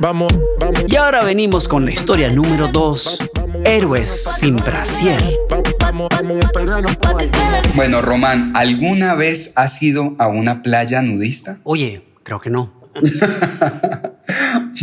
Vamos, 0.01 0.33
vamos, 0.59 0.81
Y 0.89 0.97
ahora 0.97 1.23
venimos 1.23 1.69
con 1.69 1.85
la 1.85 1.93
historia 1.93 2.31
número 2.31 2.67
2, 2.67 3.19
Héroes 3.65 4.25
sin 4.41 4.57
brasier. 4.57 5.23
Bueno, 7.77 8.03
Román, 8.03 8.57
¿alguna 8.57 9.15
vez 9.15 9.53
has 9.55 9.81
ido 9.83 10.17
a 10.19 10.27
una 10.27 10.63
playa 10.63 11.01
nudista? 11.01 11.61
Oye, 11.63 12.03
creo 12.25 12.41
que 12.41 12.51
no. 12.51 12.73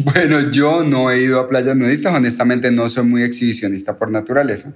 Bueno, 0.03 0.51
yo 0.51 0.83
no 0.83 1.11
he 1.11 1.21
ido 1.21 1.39
a 1.39 1.47
playas 1.47 1.75
nudistas, 1.75 2.13
honestamente 2.13 2.71
no 2.71 2.87
soy 2.89 3.05
muy 3.05 3.23
exhibicionista 3.23 3.95
por 3.95 4.11
naturaleza, 4.11 4.73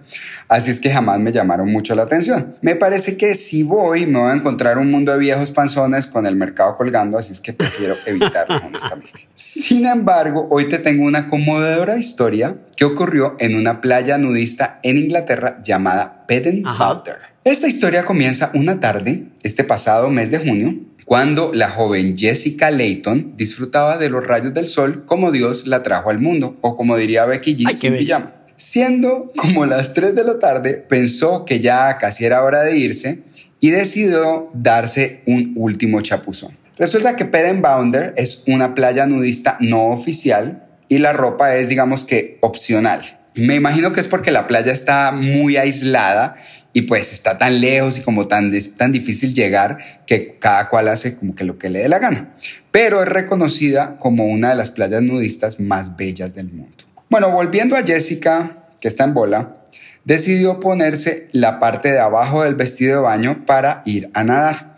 así 0.47 0.71
es 0.71 0.79
que 0.79 0.91
jamás 0.91 1.19
me 1.19 1.31
llamaron 1.31 1.71
mucho 1.71 1.95
la 1.95 2.03
atención. 2.03 2.55
Me 2.61 2.75
parece 2.75 3.17
que 3.17 3.35
si 3.35 3.63
voy 3.63 4.07
me 4.07 4.19
voy 4.19 4.31
a 4.31 4.33
encontrar 4.33 4.77
un 4.77 4.89
mundo 4.89 5.11
de 5.11 5.19
viejos 5.19 5.51
panzones 5.51 6.07
con 6.07 6.25
el 6.25 6.35
mercado 6.35 6.75
colgando, 6.75 7.17
así 7.17 7.31
es 7.31 7.41
que 7.41 7.53
prefiero 7.53 7.95
evitarlo, 8.05 8.57
honestamente. 8.65 9.27
Sin 9.33 9.85
embargo, 9.85 10.47
hoy 10.49 10.69
te 10.69 10.79
tengo 10.79 11.03
una 11.03 11.27
conmovedora 11.27 11.97
historia 11.97 12.57
que 12.75 12.85
ocurrió 12.85 13.35
en 13.39 13.55
una 13.55 13.81
playa 13.81 14.17
nudista 14.17 14.79
en 14.83 14.97
Inglaterra 14.97 15.61
llamada 15.63 16.25
Peden 16.27 16.65
Ajá. 16.65 16.93
Balder. 16.93 17.31
Esta 17.43 17.67
historia 17.67 18.03
comienza 18.03 18.51
una 18.53 18.79
tarde, 18.79 19.25
este 19.41 19.63
pasado 19.63 20.11
mes 20.11 20.29
de 20.29 20.37
junio, 20.37 20.75
cuando 21.12 21.51
la 21.53 21.70
joven 21.70 22.15
Jessica 22.15 22.72
Layton 22.72 23.34
disfrutaba 23.36 23.98
de 23.98 24.10
los 24.10 24.25
rayos 24.25 24.53
del 24.53 24.65
sol 24.65 25.03
como 25.06 25.34
Dios 25.34 25.68
la 25.68 25.84
trajo 25.84 26.10
al 26.10 26.20
mundo, 26.20 26.58
o 26.62 26.77
como 26.77 26.96
diría 26.96 27.25
Becky 27.25 27.58
G 27.58 27.65
Ay, 27.68 27.75
sin 27.75 27.98
pijama. 27.98 28.34
Siendo 28.56 29.34
como 29.36 29.65
las 29.65 29.94
3 29.94 30.15
de 30.15 30.24
la 30.24 30.39
tarde, 30.39 30.75
pensó 30.75 31.44
que 31.44 31.60
ya 31.60 31.98
casi 31.98 32.24
era 32.24 32.41
hora 32.46 32.62
de 32.62 32.77
irse 32.77 33.24
y 33.60 33.72
decidió 33.72 34.48
darse 34.53 35.22
un 35.25 35.51
último 35.58 36.00
chapuzón. 36.00 36.51
Resulta 36.77 37.18
que 37.18 37.25
Pedenbounder 37.25 38.13
es 38.15 38.46
una 38.48 38.74
playa 38.74 39.06
nudista 39.06 39.58
no 39.60 39.89
oficial 39.89 40.65
y 40.88 41.00
la 41.00 41.12
ropa 41.12 41.58
es, 41.58 41.68
digamos 41.68 42.06
que, 42.06 42.38
opcional. 42.39 43.01
Me 43.36 43.56
imagino 43.56 43.91
que 43.91 44.00
es 44.00 44.08
porque 44.08 44.32
la 44.32 44.48
playa 44.48 44.72
está 44.72 45.12
muy 45.12 45.58
aislada 45.58 46.36
y 46.73 46.83
pues 46.83 47.11
está 47.11 47.37
tan 47.37 47.59
lejos 47.59 47.99
y 47.99 48.01
como 48.01 48.27
tan, 48.27 48.51
tan 48.77 48.91
difícil 48.91 49.33
llegar 49.33 49.77
que 50.05 50.37
cada 50.39 50.69
cual 50.69 50.87
hace 50.87 51.15
como 51.15 51.35
que 51.35 51.43
lo 51.43 51.57
que 51.57 51.69
le 51.69 51.79
dé 51.79 51.89
la 51.89 51.99
gana. 51.99 52.35
Pero 52.71 53.01
es 53.01 53.09
reconocida 53.09 53.97
como 53.99 54.27
una 54.27 54.49
de 54.49 54.55
las 54.55 54.71
playas 54.71 55.01
nudistas 55.01 55.59
más 55.59 55.97
bellas 55.97 56.33
del 56.33 56.51
mundo. 56.51 56.83
Bueno, 57.09 57.31
volviendo 57.31 57.75
a 57.75 57.83
Jessica, 57.83 58.65
que 58.79 58.87
está 58.87 59.03
en 59.03 59.13
bola, 59.13 59.57
decidió 60.05 60.59
ponerse 60.59 61.27
la 61.31 61.59
parte 61.59 61.91
de 61.91 61.99
abajo 61.99 62.43
del 62.43 62.55
vestido 62.55 62.95
de 62.95 63.01
baño 63.01 63.45
para 63.45 63.81
ir 63.85 64.09
a 64.13 64.23
nadar. 64.23 64.71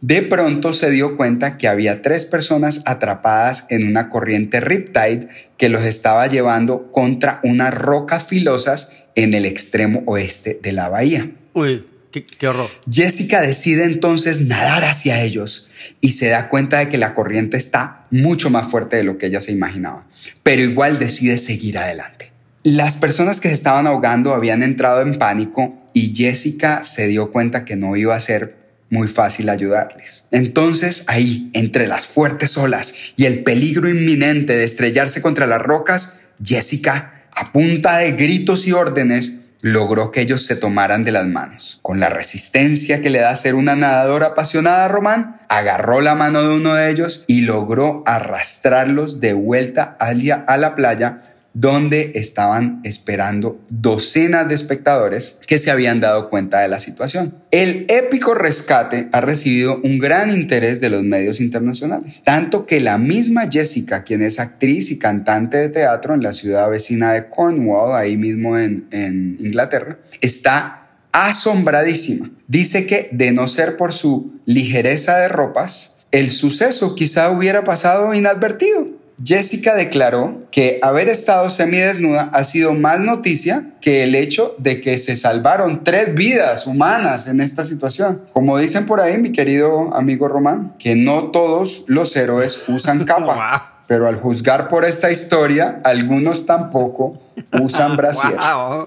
De 0.00 0.22
pronto 0.22 0.72
se 0.72 0.88
dio 0.90 1.18
cuenta 1.18 1.58
que 1.58 1.68
había 1.68 2.00
tres 2.00 2.24
personas 2.24 2.82
atrapadas 2.86 3.66
en 3.68 3.86
una 3.86 4.08
corriente 4.08 4.60
riptide 4.60 5.28
que 5.58 5.68
los 5.68 5.82
estaba 5.82 6.26
llevando 6.26 6.90
contra 6.90 7.40
unas 7.42 7.74
rocas 7.74 8.24
filosas 8.24 8.94
en 9.14 9.34
el 9.34 9.44
extremo 9.44 10.02
oeste 10.06 10.58
de 10.62 10.72
la 10.72 10.88
bahía. 10.88 11.32
Uy, 11.54 11.86
qué, 12.10 12.24
qué 12.24 12.48
horror. 12.48 12.68
Jessica 12.90 13.40
decide 13.40 13.84
entonces 13.84 14.40
nadar 14.40 14.84
hacia 14.84 15.22
ellos 15.22 15.68
y 16.00 16.10
se 16.10 16.28
da 16.28 16.48
cuenta 16.48 16.78
de 16.78 16.88
que 16.88 16.98
la 16.98 17.14
corriente 17.14 17.56
está 17.56 18.06
mucho 18.10 18.50
más 18.50 18.66
fuerte 18.70 18.96
de 18.96 19.04
lo 19.04 19.18
que 19.18 19.26
ella 19.26 19.40
se 19.40 19.52
imaginaba, 19.52 20.06
pero 20.42 20.62
igual 20.62 20.98
decide 20.98 21.38
seguir 21.38 21.78
adelante. 21.78 22.30
Las 22.62 22.96
personas 22.96 23.40
que 23.40 23.48
se 23.48 23.54
estaban 23.54 23.86
ahogando 23.86 24.34
habían 24.34 24.62
entrado 24.62 25.00
en 25.00 25.18
pánico 25.18 25.78
y 25.94 26.14
Jessica 26.14 26.84
se 26.84 27.06
dio 27.06 27.32
cuenta 27.32 27.64
que 27.64 27.76
no 27.76 27.96
iba 27.96 28.14
a 28.14 28.20
ser 28.20 28.56
muy 28.90 29.08
fácil 29.08 29.48
ayudarles. 29.48 30.26
Entonces 30.30 31.04
ahí, 31.06 31.50
entre 31.54 31.86
las 31.86 32.06
fuertes 32.06 32.58
olas 32.58 32.94
y 33.16 33.24
el 33.24 33.42
peligro 33.44 33.88
inminente 33.88 34.54
de 34.54 34.64
estrellarse 34.64 35.22
contra 35.22 35.46
las 35.46 35.62
rocas, 35.62 36.18
Jessica, 36.44 37.24
a 37.32 37.52
punta 37.52 37.98
de 37.98 38.12
gritos 38.12 38.66
y 38.66 38.72
órdenes, 38.72 39.39
logró 39.62 40.10
que 40.10 40.20
ellos 40.20 40.46
se 40.46 40.56
tomaran 40.56 41.04
de 41.04 41.12
las 41.12 41.26
manos. 41.26 41.78
Con 41.82 42.00
la 42.00 42.08
resistencia 42.08 43.00
que 43.00 43.10
le 43.10 43.20
da 43.20 43.34
ser 43.36 43.54
una 43.54 43.76
nadadora 43.76 44.28
apasionada, 44.28 44.88
Román 44.88 45.36
agarró 45.48 46.00
la 46.00 46.14
mano 46.14 46.42
de 46.42 46.54
uno 46.54 46.74
de 46.74 46.90
ellos 46.90 47.24
y 47.26 47.42
logró 47.42 48.02
arrastrarlos 48.06 49.20
de 49.20 49.32
vuelta 49.32 49.96
a 49.98 50.56
la 50.56 50.74
playa 50.74 51.22
donde 51.52 52.12
estaban 52.14 52.80
esperando 52.84 53.60
docenas 53.68 54.48
de 54.48 54.54
espectadores 54.54 55.38
que 55.46 55.58
se 55.58 55.70
habían 55.70 56.00
dado 56.00 56.30
cuenta 56.30 56.60
de 56.60 56.68
la 56.68 56.78
situación. 56.78 57.34
El 57.50 57.86
épico 57.88 58.34
rescate 58.34 59.08
ha 59.12 59.20
recibido 59.20 59.80
un 59.82 59.98
gran 59.98 60.30
interés 60.30 60.80
de 60.80 60.90
los 60.90 61.02
medios 61.02 61.40
internacionales, 61.40 62.22
tanto 62.24 62.66
que 62.66 62.80
la 62.80 62.98
misma 62.98 63.48
Jessica, 63.50 64.04
quien 64.04 64.22
es 64.22 64.38
actriz 64.38 64.90
y 64.90 64.98
cantante 64.98 65.56
de 65.56 65.68
teatro 65.68 66.14
en 66.14 66.22
la 66.22 66.32
ciudad 66.32 66.70
vecina 66.70 67.12
de 67.12 67.28
Cornwall, 67.28 67.96
ahí 67.96 68.16
mismo 68.16 68.56
en, 68.56 68.86
en 68.92 69.36
Inglaterra, 69.40 69.98
está 70.20 70.88
asombradísima. 71.12 72.30
Dice 72.46 72.86
que 72.86 73.08
de 73.12 73.32
no 73.32 73.48
ser 73.48 73.76
por 73.76 73.92
su 73.92 74.40
ligereza 74.46 75.18
de 75.18 75.28
ropas, 75.28 75.98
el 76.12 76.28
suceso 76.30 76.94
quizá 76.94 77.30
hubiera 77.30 77.64
pasado 77.64 78.12
inadvertido. 78.14 78.88
Jessica 79.24 79.74
declaró 79.74 80.42
que 80.50 80.78
haber 80.82 81.08
estado 81.08 81.50
semidesnuda 81.50 82.30
ha 82.32 82.44
sido 82.44 82.72
más 82.74 83.00
noticia 83.00 83.70
que 83.80 84.02
el 84.02 84.14
hecho 84.14 84.54
de 84.58 84.80
que 84.80 84.98
se 84.98 85.16
salvaron 85.16 85.84
tres 85.84 86.14
vidas 86.14 86.66
humanas 86.66 87.28
en 87.28 87.40
esta 87.40 87.64
situación. 87.64 88.22
Como 88.32 88.58
dicen 88.58 88.86
por 88.86 89.00
ahí, 89.00 89.18
mi 89.18 89.32
querido 89.32 89.94
amigo 89.94 90.28
Román, 90.28 90.74
que 90.78 90.96
no 90.96 91.24
todos 91.30 91.84
los 91.88 92.14
héroes 92.16 92.64
usan 92.68 93.04
capa. 93.04 93.82
Pero 93.86 94.06
al 94.08 94.16
juzgar 94.16 94.68
por 94.68 94.84
esta 94.84 95.10
historia, 95.10 95.80
algunos 95.84 96.46
tampoco 96.46 97.20
usan 97.60 97.96
brasier. 97.96 98.36
Wow. 98.36 98.86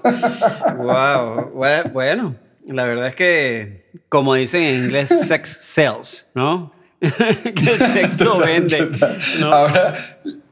wow. 0.78 1.52
Bue- 1.54 1.92
Bueno, 1.92 2.36
la 2.66 2.84
verdad 2.84 3.08
es 3.08 3.14
que, 3.14 3.90
como 4.08 4.34
dicen 4.34 4.62
en 4.62 4.84
inglés, 4.84 5.08
sex 5.26 5.58
sells, 5.62 6.28
¿no? 6.34 6.72
que 7.54 7.70
el 7.72 7.80
sexo 7.80 8.38
vende. 8.38 8.90
¿no? 9.40 9.52
Ahora, 9.52 9.94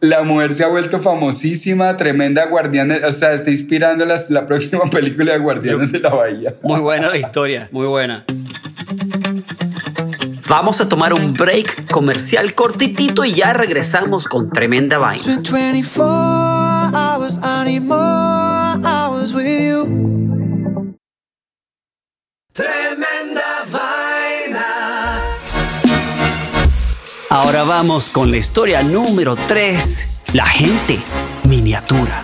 la 0.00 0.22
mujer 0.22 0.52
se 0.54 0.64
ha 0.64 0.68
vuelto 0.68 1.00
famosísima, 1.00 1.96
tremenda 1.96 2.46
guardiana, 2.46 2.96
o 3.08 3.12
sea, 3.12 3.32
está 3.32 3.50
inspirando 3.50 4.04
las- 4.04 4.30
la 4.30 4.46
próxima 4.46 4.84
película 4.90 5.32
de 5.32 5.38
Guardianes 5.38 5.92
de 5.92 6.00
la 6.00 6.10
Bahía. 6.10 6.54
Muy 6.62 6.80
buena 6.80 7.08
la 7.08 7.18
historia, 7.18 7.68
muy 7.72 7.86
buena. 7.86 8.24
Vamos 10.48 10.80
a 10.82 10.88
tomar 10.88 11.14
un 11.14 11.32
break 11.32 11.90
comercial 11.90 12.54
cortitito 12.54 13.24
y 13.24 13.32
ya 13.32 13.54
regresamos 13.54 14.28
con 14.28 14.50
tremenda 14.50 14.98
vaina. 14.98 15.40
Ahora 27.34 27.62
vamos 27.62 28.10
con 28.10 28.30
la 28.30 28.36
historia 28.36 28.82
número 28.82 29.36
3, 29.36 30.34
la 30.34 30.44
gente 30.44 30.98
miniatura. 31.48 32.20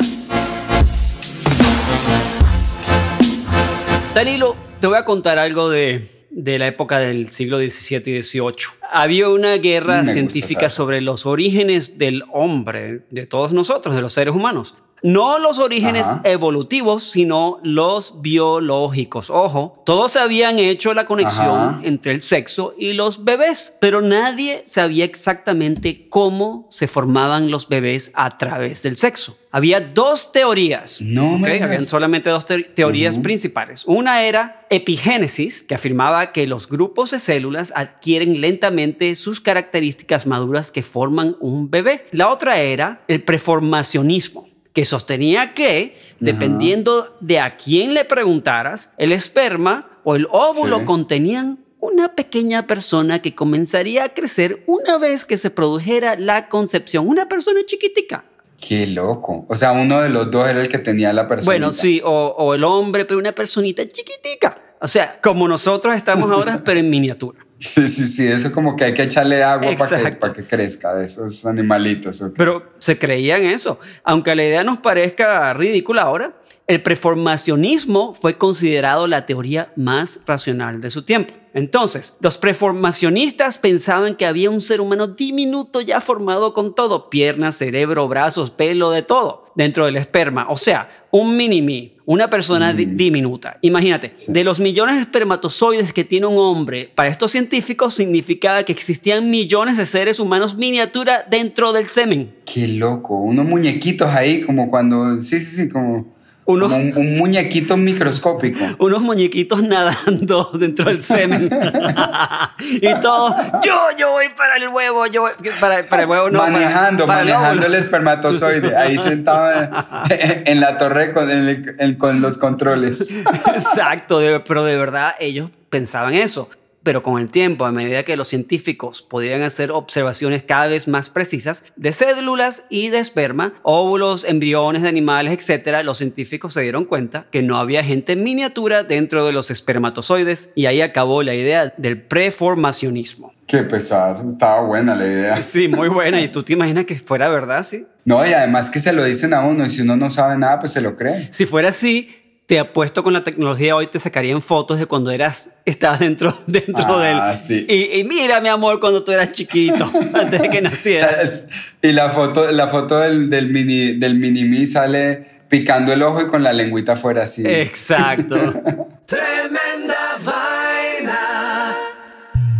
Danilo, 4.15 4.55
te 4.79 4.87
voy 4.87 4.99
a 4.99 5.07
contar 5.07 5.39
algo 5.39 5.71
de, 5.71 6.27
de 6.29 6.59
la 6.59 6.67
época 6.67 6.99
del 6.99 7.31
siglo 7.31 7.57
XVII 7.57 8.19
y 8.19 8.23
XVIII. 8.23 8.53
Había 8.93 9.31
una 9.31 9.57
guerra 9.57 10.03
Me 10.03 10.13
científica 10.13 10.69
sobre 10.69 11.01
los 11.01 11.25
orígenes 11.25 11.97
del 11.97 12.25
hombre, 12.31 13.01
de 13.09 13.25
todos 13.25 13.55
nosotros, 13.55 13.97
de 13.97 14.03
los 14.03 14.13
seres 14.13 14.35
humanos. 14.35 14.75
No 15.03 15.39
los 15.39 15.59
orígenes 15.59 16.07
Ajá. 16.07 16.21
evolutivos, 16.25 17.03
sino 17.05 17.59
los 17.63 18.21
biológicos. 18.23 19.31
Ojo, 19.31 19.83
todos 19.87 20.17
habían 20.17 20.59
hecho 20.59 20.95
la 20.95 21.05
conexión 21.07 21.49
Ajá. 21.59 21.81
entre 21.85 22.13
el 22.13 22.23
sexo 22.23 22.75
y 22.79 22.93
los 22.95 23.25
bebés, 23.25 23.75
pero 23.81 24.01
nadie 24.03 24.63
sabía 24.67 25.05
exactamente 25.05 26.09
cómo 26.09 26.67
se 26.71 26.89
formaban 26.89 27.51
los 27.51 27.69
bebés 27.69 28.11
a 28.15 28.37
través 28.39 28.83
del 28.83 28.97
sexo. 28.97 29.37
Había 29.51 29.81
dos 29.81 30.31
teorías. 30.33 31.01
No 31.01 31.39
me 31.39 31.49
¿ok? 31.49 31.53
digas. 31.55 31.69
Habían 31.71 31.85
solamente 31.87 32.29
dos 32.29 32.45
te- 32.45 32.65
teorías 32.65 33.17
principales. 33.19 33.85
Una 33.87 34.23
era 34.23 34.67
epigénesis, 34.69 35.63
que 35.63 35.75
afirmaba 35.75 36.33
que 36.33 36.47
los 36.47 36.69
grupos 36.69 37.13
de 37.13 37.19
células 37.19 37.73
adquieren 37.75 38.43
lentamente 38.43 39.15
sus 39.15 39.41
características 39.41 40.27
maduras 40.27 40.71
que 40.71 40.83
forman 40.83 41.37
un 41.41 41.71
bebé. 41.71 42.07
La 42.11 42.29
otra 42.29 42.59
era 42.61 43.01
el 43.09 43.23
preformacionismo, 43.23 44.48
que 44.79 44.85
sostenía 44.85 45.55
que, 45.55 45.99
dependiendo 46.21 47.17
de 47.19 47.41
a 47.41 47.57
quién 47.57 47.95
le 47.95 48.05
preguntaras, 48.05 48.93
el 48.97 49.11
esperma 49.11 49.91
o 50.05 50.15
el 50.15 50.29
óvulo 50.31 50.79
Sí. 50.79 50.85
contenían 50.85 51.59
una 51.81 52.15
pequeña 52.15 52.69
persona 52.69 53.21
que 53.21 53.35
comenzaría 53.35 54.05
a 54.05 54.09
crecer 54.11 54.63
una 54.69 54.97
vez 54.99 55.25
que 55.25 55.37
se 55.37 55.51
produjera 55.51 56.15
la 56.15 56.49
concepción, 56.49 57.09
una 57.09 57.29
persona 57.29 57.59
chiquitica. 57.67 58.25
Qué 58.69 58.87
loco. 58.87 59.47
O 59.49 59.57
sea, 59.57 59.73
uno 59.73 60.01
de 60.01 60.11
los 60.11 60.31
dos 60.31 60.49
era 60.49 60.61
el 60.61 60.69
que 60.69 60.79
tenía 60.79 61.13
la 61.13 61.27
persona. 61.27 61.47
Bueno, 61.51 61.73
sí, 61.73 62.01
o, 62.05 62.37
o 62.39 62.55
el 62.55 62.63
hombre, 62.63 63.05
pero 63.05 63.19
una 63.19 63.33
personita 63.33 63.83
chiquitica. 63.89 64.63
O 64.81 64.87
sea, 64.87 65.19
como 65.21 65.49
nosotros 65.49 65.97
estamos 65.97 66.31
ahora, 66.31 66.63
pero 66.65 66.79
en 66.79 66.89
miniatura. 66.89 67.45
Sí, 67.61 67.89
sí, 67.89 68.07
sí. 68.07 68.27
Eso 68.27 68.53
como 68.53 68.77
que 68.77 68.85
hay 68.85 68.95
que 68.95 69.03
echarle 69.03 69.43
agua 69.43 69.75
para 69.77 69.89
que, 69.89 69.97
Exacto. 69.97 70.27
pa' 70.27 70.33
que 70.33 70.45
crezca 70.45 70.95
de 70.95 71.05
esos 71.05 71.45
animalitos. 71.45 72.23
Pero 72.37 72.73
se 72.79 72.99
creía 72.99 73.37
en 73.37 73.47
eso. 73.47 73.81
Aunque 74.05 74.35
la 74.35 74.45
idea 74.45 74.63
nos 74.65 74.79
parezca 74.79 75.53
ridícula 75.55 76.03
ahora, 76.03 76.33
el 76.69 76.83
preformacionismo 76.83 78.15
fue 78.15 78.37
considerado 78.37 79.07
la 79.07 79.27
teoría 79.27 79.73
más 79.75 80.21
racional 80.27 80.81
de 80.81 80.91
su 80.91 81.03
tiempo. 81.03 81.35
Entonces, 81.55 82.15
los 82.21 82.37
preformacionistas 82.39 83.57
pensaban 83.59 84.17
que 84.17 84.27
había 84.27 84.51
un 84.51 84.61
ser 84.61 84.81
humano 84.83 85.09
diminuto 85.09 85.81
ya 85.81 86.01
formado 86.01 86.53
con 86.53 86.75
todo, 86.75 87.09
piernas, 87.11 87.57
cerebro, 87.57 88.07
brazos, 88.07 88.51
pelo, 88.51 88.91
de 88.91 89.01
todo, 89.03 89.47
dentro 89.57 89.87
del 89.87 89.97
esperma. 89.97 90.47
O 90.51 90.57
sea, 90.59 90.89
un 91.11 91.37
mini-me, 91.39 91.95
una 92.05 92.29
persona 92.29 92.75
di- 92.75 92.85
diminuta. 92.85 93.57
Imagínate, 93.63 94.13
de 94.29 94.45
los 94.45 94.61
millones 94.61 94.97
de 94.97 95.01
espermatozoides 95.01 95.95
que 95.95 96.05
tiene 96.05 96.27
un 96.27 96.37
hombre, 96.37 96.93
para 96.95 97.09
estos 97.09 97.31
científicos 97.31 97.95
significaba 97.95 98.63
que 98.65 98.73
existían 98.73 99.31
millones 99.31 99.79
de 99.79 99.87
seres 99.87 100.21
humanos 100.21 100.55
miniatura 100.55 101.25
dentro 101.29 101.73
del 101.73 101.89
semen. 101.89 102.35
Qué 102.45 102.69
loco. 102.69 103.15
Unos 103.17 103.47
muñequitos 103.47 104.09
ahí, 104.15 104.43
como 104.43 104.69
cuando. 104.71 105.19
Sí, 105.21 105.41
sí, 105.41 105.57
sí, 105.57 105.69
como. 105.71 106.18
Unos, 106.51 106.73
un, 106.73 106.95
un 106.97 107.19
muñequito 107.19 107.77
microscópico. 107.77 108.59
unos 108.79 109.03
muñequitos 109.03 109.63
nadando 109.63 110.49
dentro 110.55 110.87
del 110.87 111.03
semen. 111.03 111.51
y 112.59 113.01
todos, 113.03 113.35
yo, 113.63 113.79
yo 113.99 114.11
voy 114.13 114.31
para 114.35 114.57
el 114.57 114.67
huevo, 114.69 115.05
yo 115.07 115.21
voy, 115.23 115.33
para, 115.61 115.85
para 115.85 116.05
el 116.05 116.09
huevo 116.09 116.31
no. 116.31 116.39
para- 116.39 116.53
manejando, 116.53 117.05
para 117.07 117.21
el 117.21 117.27
manejando 117.29 117.53
el 117.63 117.67
óvulo. 117.69 117.79
espermatozoide, 117.79 118.75
ahí 118.77 118.97
sentado 118.97 119.69
en, 120.09 120.61
la 120.61 120.79
torre 120.79 121.13
con, 121.13 121.31
en 121.31 121.49
el- 121.49 121.77
en- 121.79 121.95
con 121.97 122.23
los 122.23 122.39
controles. 122.39 123.15
Exacto, 123.55 124.21
pero 124.47 124.65
de 124.65 124.77
verdad 124.77 125.15
ellos 125.21 125.51
pensaban 125.69 126.15
eso. 126.15 126.49
Pero 126.83 127.03
con 127.03 127.21
el 127.21 127.31
tiempo, 127.31 127.65
a 127.65 127.73
medida 127.73 128.05
que 128.05 128.17
los 128.17 128.29
científicos 128.29 129.03
podían 129.03 129.43
hacer 129.43 129.71
observaciones 129.71 130.43
cada 130.43 130.69
vez 130.69 130.89
más 130.89 131.11
precisas 131.11 131.65
de 131.77 131.93
células 131.93 132.65
y 132.71 132.89
de 132.89 132.99
esperma, 132.99 133.55
óvulos, 133.63 134.25
embriones 134.25 134.83
de 134.83 134.89
animales, 134.89 135.49
etc., 135.49 135.83
los 135.85 135.99
científicos 135.99 136.55
se 136.55 136.63
dieron 136.63 136.85
cuenta 136.85 137.27
que 137.31 137.43
no 137.43 137.59
había 137.59 137.85
gente 137.85 138.13
en 138.13 138.23
miniatura 138.23 138.85
dentro 138.85 139.27
de 139.27 139.33
los 139.33 139.51
espermatozoides 139.51 140.53
y 140.55 140.67
ahí 140.67 140.81
acabó 140.81 141.23
la 141.23 141.35
idea 141.35 141.75
del 141.77 142.01
preformacionismo. 142.01 143.33
Qué 143.47 143.63
pesar, 143.63 144.25
estaba 144.29 144.61
buena 144.61 144.95
la 144.95 145.07
idea. 145.07 145.43
Sí, 145.49 145.69
muy 145.69 145.89
buena. 145.89 146.21
¿Y 146.21 146.29
tú 146.29 146.43
te 146.43 146.53
imaginas 146.53 146.85
que 146.85 146.97
fuera 146.97 147.29
verdad, 147.29 147.63
sí? 147.63 147.87
No, 148.05 148.25
y 148.27 148.33
además 148.33 148.71
que 148.71 148.79
se 148.79 148.93
lo 148.93 149.03
dicen 149.05 149.33
a 149.33 149.41
uno 149.41 149.65
y 149.65 149.69
si 149.71 149.81
uno 149.81 149.97
no 149.97 150.11
sabe 150.11 150.37
nada, 150.37 150.61
pues 150.61 150.73
se 150.73 150.83
lo 150.83 150.97
cree. 150.97 151.29
Si 151.33 151.47
fuera 151.47 151.71
así, 151.71 152.11
te 152.49 152.59
apuesto 152.59 153.05
con 153.05 153.13
la 153.13 153.23
tecnología 153.23 153.77
hoy 153.77 153.87
te 153.89 153.99
sacarían 153.99 154.41
fotos 154.41 154.79
de 154.79 154.87
cuando 154.87 155.11
eras 155.11 155.51
estabas 155.67 156.01
dentro 156.01 156.35
dentro 156.47 156.97
Ah, 156.99 157.29
del 157.29 157.37
sí. 157.37 157.67
y, 157.69 157.99
y 158.01 158.05
mira 158.05 158.41
mi 158.41 158.49
amor 158.49 158.81
cuando 158.81 159.05
tú 159.05 159.13
eras 159.13 159.33
chiquito 159.33 159.85
antes 160.15 160.41
de 160.41 160.49
que 160.49 160.59
O 160.59 160.63
naciera. 160.63 161.11
sea, 161.11 161.23
es- 161.23 161.45
y 161.83 161.93
la 161.93 162.09
foto, 162.11 162.51
la 162.51 162.69
foto 162.69 162.99
del, 163.01 163.29
del 163.29 163.51
mini 163.51 163.99
del 163.99 164.15
mini 164.19 164.45
me 164.45 164.65
sale 164.67 165.27
picando 165.51 165.93
el 165.93 166.03
ojo 166.03 166.23
y 166.23 166.27
con 166.27 166.43
la 166.43 166.53
lengüita 166.55 166.95
afuera 166.95 167.25
así. 167.25 167.43
Exacto. 167.47 168.35
Tremenda 169.07 170.19
vaina. 170.25 171.77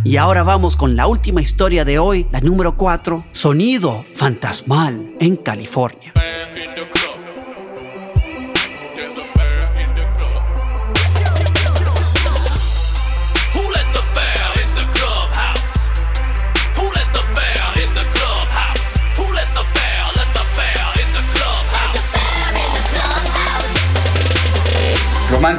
Y 0.03 0.17
ahora 0.17 0.43
vamos 0.43 0.77
con 0.77 0.95
la 0.95 1.07
última 1.07 1.41
historia 1.41 1.83
de 1.83 1.99
hoy, 1.99 2.25
la 2.31 2.39
número 2.41 2.77
4, 2.77 3.25
sonido 3.31 4.03
fantasmal 4.15 5.11
en 5.19 5.35
California. 5.35 6.13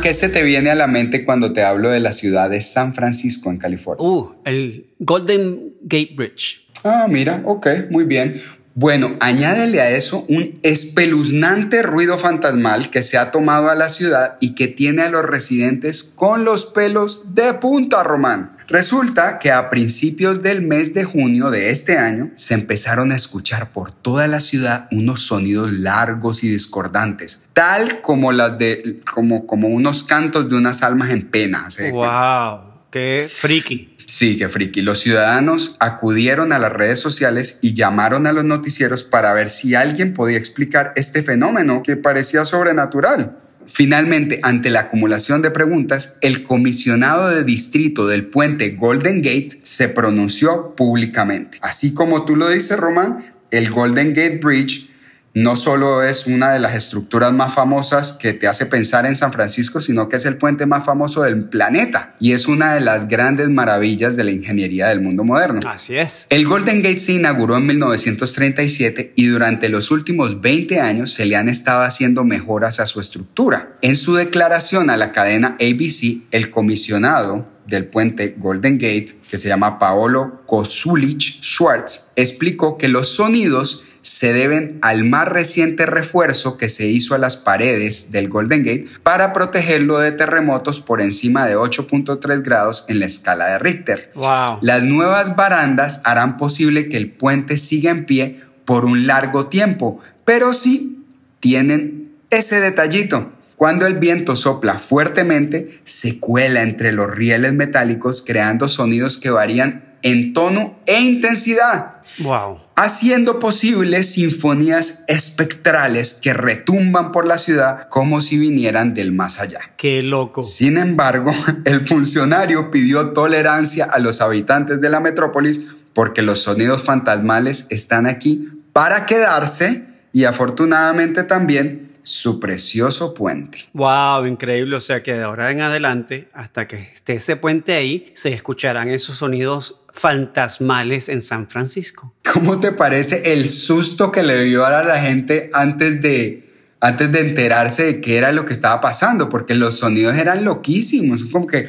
¿Qué 0.01 0.15
se 0.15 0.29
te 0.29 0.43
viene 0.43 0.71
a 0.71 0.75
la 0.75 0.87
mente 0.87 1.25
cuando 1.25 1.53
te 1.53 1.63
hablo 1.63 1.91
de 1.91 2.01
la 2.01 2.13
ciudad 2.13 2.49
de 2.49 2.61
San 2.61 2.95
Francisco 2.95 3.51
en 3.51 3.59
California? 3.59 4.03
Uh, 4.03 4.35
el 4.45 4.87
Golden 4.99 5.75
Gate 5.83 6.13
Bridge. 6.15 6.67
Ah, 6.85 7.07
mira, 7.09 7.43
ok, 7.45 7.67
muy 7.91 8.05
bien. 8.05 8.41
Bueno, 8.75 9.15
añádele 9.21 9.81
a 9.81 9.91
eso 9.91 10.25
un 10.29 10.59
espeluznante 10.63 11.83
ruido 11.83 12.17
fantasmal 12.17 12.89
que 12.89 13.03
se 13.03 13.19
ha 13.19 13.31
tomado 13.31 13.69
a 13.69 13.75
la 13.75 13.89
ciudad 13.89 14.37
y 14.41 14.55
que 14.55 14.69
tiene 14.69 15.03
a 15.03 15.11
los 15.11 15.25
residentes 15.25 16.03
con 16.05 16.45
los 16.45 16.67
pelos 16.67 17.35
de 17.35 17.55
punta, 17.55 18.03
Román. 18.03 18.57
Resulta 18.71 19.41
que 19.41 19.51
a 19.51 19.69
principios 19.69 20.43
del 20.43 20.63
mes 20.63 20.95
de 20.95 21.03
junio 21.03 21.51
de 21.51 21.71
este 21.71 21.99
año 21.99 22.31
se 22.37 22.55
empezaron 22.55 23.11
a 23.11 23.17
escuchar 23.17 23.73
por 23.73 23.91
toda 23.91 24.29
la 24.29 24.39
ciudad 24.39 24.87
unos 24.93 25.23
sonidos 25.23 25.73
largos 25.73 26.45
y 26.45 26.49
discordantes, 26.49 27.47
tal 27.53 28.01
como 28.01 28.31
las 28.31 28.59
de 28.59 29.01
como 29.13 29.47
como 29.47 29.69
unos 29.69 30.05
cantos 30.05 30.49
de 30.49 30.55
unas 30.55 30.85
almas 30.85 31.11
en 31.11 31.29
pena. 31.29 31.67
Wow, 31.93 32.61
qué 32.93 33.29
freaky. 33.29 33.97
Sí, 34.07 34.37
qué 34.37 34.49
friki. 34.49 34.83
Los 34.83 34.99
ciudadanos 34.99 35.77
acudieron 35.79 36.53
a 36.53 36.59
las 36.59 36.73
redes 36.73 36.99
sociales 36.99 37.61
y 37.63 37.75
llamaron 37.75 38.27
a 38.27 38.33
los 38.33 38.45
noticieros 38.45 39.05
para 39.05 39.33
ver 39.33 39.49
si 39.49 39.77
alguien 39.77 40.15
podía 40.15 40.37
explicar 40.37 40.93
este 40.97 41.23
fenómeno 41.23 41.85
que 41.85 41.97
parecía 41.97 42.45
sobrenatural. 42.45 43.37
Finalmente, 43.73 44.41
ante 44.43 44.69
la 44.69 44.81
acumulación 44.81 45.43
de 45.43 45.53
preguntas, 45.53 46.19
el 46.23 46.43
comisionado 46.43 47.29
de 47.29 47.45
distrito 47.45 48.09
del 48.09 48.27
puente 48.27 48.71
Golden 48.71 49.23
Gate 49.23 49.61
se 49.63 49.89
pronunció 49.89 50.75
públicamente. 50.75 51.59
Así 51.63 51.95
como 51.95 52.25
tú 52.25 52.35
lo 52.35 52.51
dices, 52.51 52.79
Román, 52.79 53.33
el 53.53 53.71
Golden 53.71 54.09
Gate 54.09 54.41
Bridge 54.43 54.90
no 55.33 55.55
solo 55.55 56.03
es 56.03 56.27
una 56.27 56.53
de 56.53 56.59
las 56.59 56.75
estructuras 56.75 57.33
más 57.33 57.55
famosas 57.55 58.13
que 58.13 58.33
te 58.33 58.49
hace 58.49 58.67
pensar 58.67 59.07
en 59.07 59.15
San 59.15 59.33
Francisco, 59.33 59.81
sino 59.81 60.09
que 60.09 60.17
es 60.17 60.27
el 60.27 60.37
puente 60.37 60.67
más 60.67 60.85
famoso 60.85 61.23
del 61.23 61.45
planeta 61.45 62.15
y 62.19 62.33
es 62.33 62.49
una 62.49 62.75
de 62.75 62.81
las 62.81 63.07
grandes 63.07 63.49
maravillas 63.49 64.17
de 64.17 64.25
la 64.25 64.33
ingeniería 64.33 64.89
del 64.89 65.01
mundo 65.01 65.23
moderno. 65.23 65.61
Así 65.69 65.97
es. 65.97 66.27
El 66.31 66.47
Golden 66.47 66.83
Gate 66.83 66.99
se 66.99 67.13
inauguró 67.13 67.57
en 67.57 67.67
1937 67.67 69.13
y 69.15 69.27
durante 69.27 69.69
los 69.69 69.91
últimos 69.91 70.41
20 70.41 70.81
años 70.81 71.13
se 71.13 71.27
le 71.27 71.37
han 71.37 71.49
estado 71.49 71.83
haciendo 71.83 72.25
mejoras 72.25 72.81
a 72.81 72.87
su 72.87 73.01
estructura. 73.01 73.77
En 73.83 73.97
su 73.97 74.15
declaración 74.15 74.91
a 74.91 74.97
la 74.97 75.13
cadena 75.13 75.57
ABC, 75.61 76.25
el 76.33 76.51
comisionado 76.51 77.49
del 77.67 77.87
puente 77.87 78.35
Golden 78.37 78.79
Gate, 78.79 79.17
que 79.31 79.39
se 79.39 79.49
llama 79.49 79.79
Paolo 79.79 80.43
Kosulich 80.45 81.41
Schwartz, 81.41 82.11
explicó 82.17 82.77
que 82.77 82.89
los 82.89 83.09
sonidos 83.09 83.85
se 84.03 84.33
deben 84.33 84.79
al 84.83 85.05
más 85.05 85.29
reciente 85.29 85.87
refuerzo 85.87 86.57
que 86.57 86.69
se 86.69 86.87
hizo 86.87 87.15
a 87.15 87.19
las 87.19 87.37
paredes 87.37 88.13
del 88.13 88.29
Golden 88.29 88.63
Gate 88.63 88.87
para 89.03 89.33
protegerlo 89.33 89.99
de 89.99 90.13
terremotos 90.13 90.81
por 90.81 91.01
encima 91.01 91.47
de 91.47 91.57
8.3 91.57 92.43
grados 92.43 92.85
en 92.89 93.01
la 93.01 93.07
escala 93.07 93.47
de 93.47 93.59
Richter. 93.59 94.11
Wow. 94.15 94.59
Las 94.63 94.85
nuevas 94.85 95.37
barandas 95.37 96.01
harán 96.05 96.37
posible 96.37 96.89
que 96.89 96.97
el 96.97 97.11
puente 97.11 97.57
siga 97.57 97.91
en 97.91 98.07
pie 98.07 98.41
por 98.65 98.85
un 98.85 99.07
largo 99.07 99.47
tiempo, 99.47 100.01
pero 100.25 100.53
sí 100.53 101.05
tienen 101.41 102.13
ese 102.31 102.61
detallito. 102.61 103.33
Cuando 103.57 103.87
el 103.87 103.99
viento 103.99 104.37
sopla 104.37 104.79
fuertemente, 104.79 105.81
se 105.85 106.19
cuela 106.19 106.63
entre 106.63 106.93
los 106.93 107.11
rieles 107.11 107.53
metálicos 107.53 108.25
creando 108.27 108.69
sonidos 108.69 109.19
que 109.19 109.29
varían 109.29 109.97
en 110.03 110.33
tono 110.33 110.79
e 110.87 111.01
intensidad 111.01 112.00
Wow. 112.19 112.61
haciendo 112.77 113.39
posibles 113.39 114.13
sinfonías 114.13 115.05
espectrales 115.07 116.15
que 116.15 116.33
retumban 116.33 117.13
por 117.13 117.27
la 117.27 117.39
ciudad 117.39 117.89
como 117.89 118.21
si 118.21 118.39
vinieran 118.39 118.95
del 118.95 119.13
más 119.13 119.41
allá. 119.41 119.61
Qué 119.77 120.03
loco. 120.03 120.43
Sin 120.43 120.79
embargo, 120.79 121.33
el 121.65 121.87
funcionario 121.87 122.71
pidió 122.71 123.11
tolerancia 123.11 123.85
a 123.85 123.99
los 123.99 124.21
habitantes 124.21 124.81
de 124.81 124.89
la 124.89 125.01
metrópolis 125.01 125.67
porque 125.93 126.23
los 126.23 126.41
sonidos 126.41 126.85
fantasmales 126.85 127.67
están 127.71 128.07
aquí 128.07 128.49
para 128.73 129.07
quedarse 129.07 129.85
y 130.13 130.25
afortunadamente 130.25 131.23
también 131.23 131.90
su 132.03 132.41
precioso 132.41 133.15
puente. 133.15 133.69
Wow, 133.73 134.27
increíble. 134.27 134.77
O 134.77 134.81
sea 134.81 135.03
que 135.03 135.15
de 135.15 135.23
ahora 135.23 135.51
en 135.51 135.61
adelante, 135.61 136.29
hasta 136.33 136.67
que 136.67 136.91
esté 136.95 137.15
ese 137.15 137.37
puente 137.37 137.75
ahí, 137.75 138.13
se 138.15 138.33
escucharán 138.33 138.89
esos 138.91 139.17
sonidos 139.17 139.81
fantasmales 139.93 141.09
en 141.09 141.23
San 141.23 141.49
Francisco. 141.49 142.15
¿Cómo 142.33 142.61
te 142.61 142.73
parece 142.73 143.33
el 143.33 143.49
susto 143.49 144.13
que 144.13 144.23
le 144.23 144.51
dar 144.55 144.73
a 144.73 144.85
la 144.85 145.01
gente 145.01 145.51
antes 145.53 146.01
de, 146.01 146.49
antes 146.81 147.11
de 147.13 147.21
enterarse 147.21 147.85
de 147.85 148.01
qué 148.01 148.19
era 148.19 148.33
lo 148.33 148.45
que 148.45 148.53
estaba 148.53 148.81
pasando? 148.81 149.29
Porque 149.29 149.55
los 149.55 149.79
sonidos 149.79 150.17
eran 150.17 150.45
loquísimos, 150.45 151.25
como 151.25 151.47
que... 151.47 151.69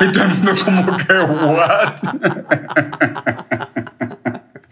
y 0.00 0.12
todo 0.12 0.24
el 0.24 0.30
mundo 0.30 0.52
como 0.64 0.96
que, 0.96 1.12
¿what? 1.14 2.00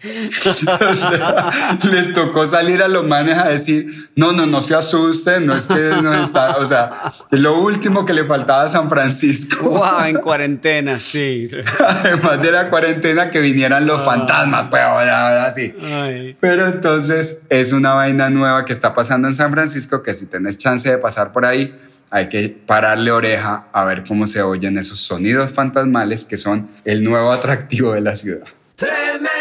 O 0.01 0.93
sea, 0.93 1.49
les 1.91 2.13
tocó 2.13 2.45
salir 2.45 2.81
a 2.81 2.87
los 2.87 3.05
manes 3.05 3.37
a 3.37 3.49
decir, 3.49 4.09
no, 4.15 4.31
no, 4.31 4.45
no 4.45 4.61
se 4.61 4.75
asusten, 4.75 5.45
no 5.45 5.55
es 5.55 5.67
que 5.67 5.73
no 6.01 6.13
está, 6.13 6.57
o 6.57 6.65
sea, 6.65 7.13
lo 7.31 7.59
último 7.59 8.05
que 8.05 8.13
le 8.13 8.25
faltaba 8.25 8.63
a 8.63 8.69
San 8.69 8.89
Francisco. 8.89 9.69
Wow, 9.79 10.05
en 10.05 10.17
cuarentena, 10.17 10.99
sí. 10.99 11.47
Además 11.79 12.41
de 12.41 12.51
la 12.51 12.69
cuarentena, 12.69 13.29
que 13.29 13.39
vinieran 13.39 13.85
los 13.85 14.03
fantasmas, 14.03 14.67
pues 14.69 14.81
ahora, 14.81 15.29
ahora 15.29 15.51
sí. 15.51 15.73
Ay. 15.81 16.35
Pero 16.39 16.67
entonces 16.67 17.45
es 17.49 17.71
una 17.71 17.93
vaina 17.93 18.29
nueva 18.29 18.65
que 18.65 18.73
está 18.73 18.93
pasando 18.93 19.27
en 19.27 19.33
San 19.33 19.51
Francisco, 19.51 20.03
que 20.03 20.13
si 20.13 20.25
tenés 20.25 20.57
chance 20.57 20.89
de 20.89 20.97
pasar 20.97 21.31
por 21.31 21.45
ahí, 21.45 21.73
hay 22.09 22.27
que 22.27 22.49
pararle 22.49 23.11
oreja 23.11 23.67
a 23.71 23.85
ver 23.85 24.03
cómo 24.05 24.25
se 24.25 24.41
oyen 24.41 24.77
esos 24.77 24.99
sonidos 24.99 25.51
fantasmales 25.51 26.25
que 26.25 26.37
son 26.37 26.69
el 26.85 27.03
nuevo 27.03 27.31
atractivo 27.31 27.93
de 27.93 28.01
la 28.01 28.15
ciudad. 28.15 28.47
Tremenda 28.75 29.19
vaina. 29.19 29.38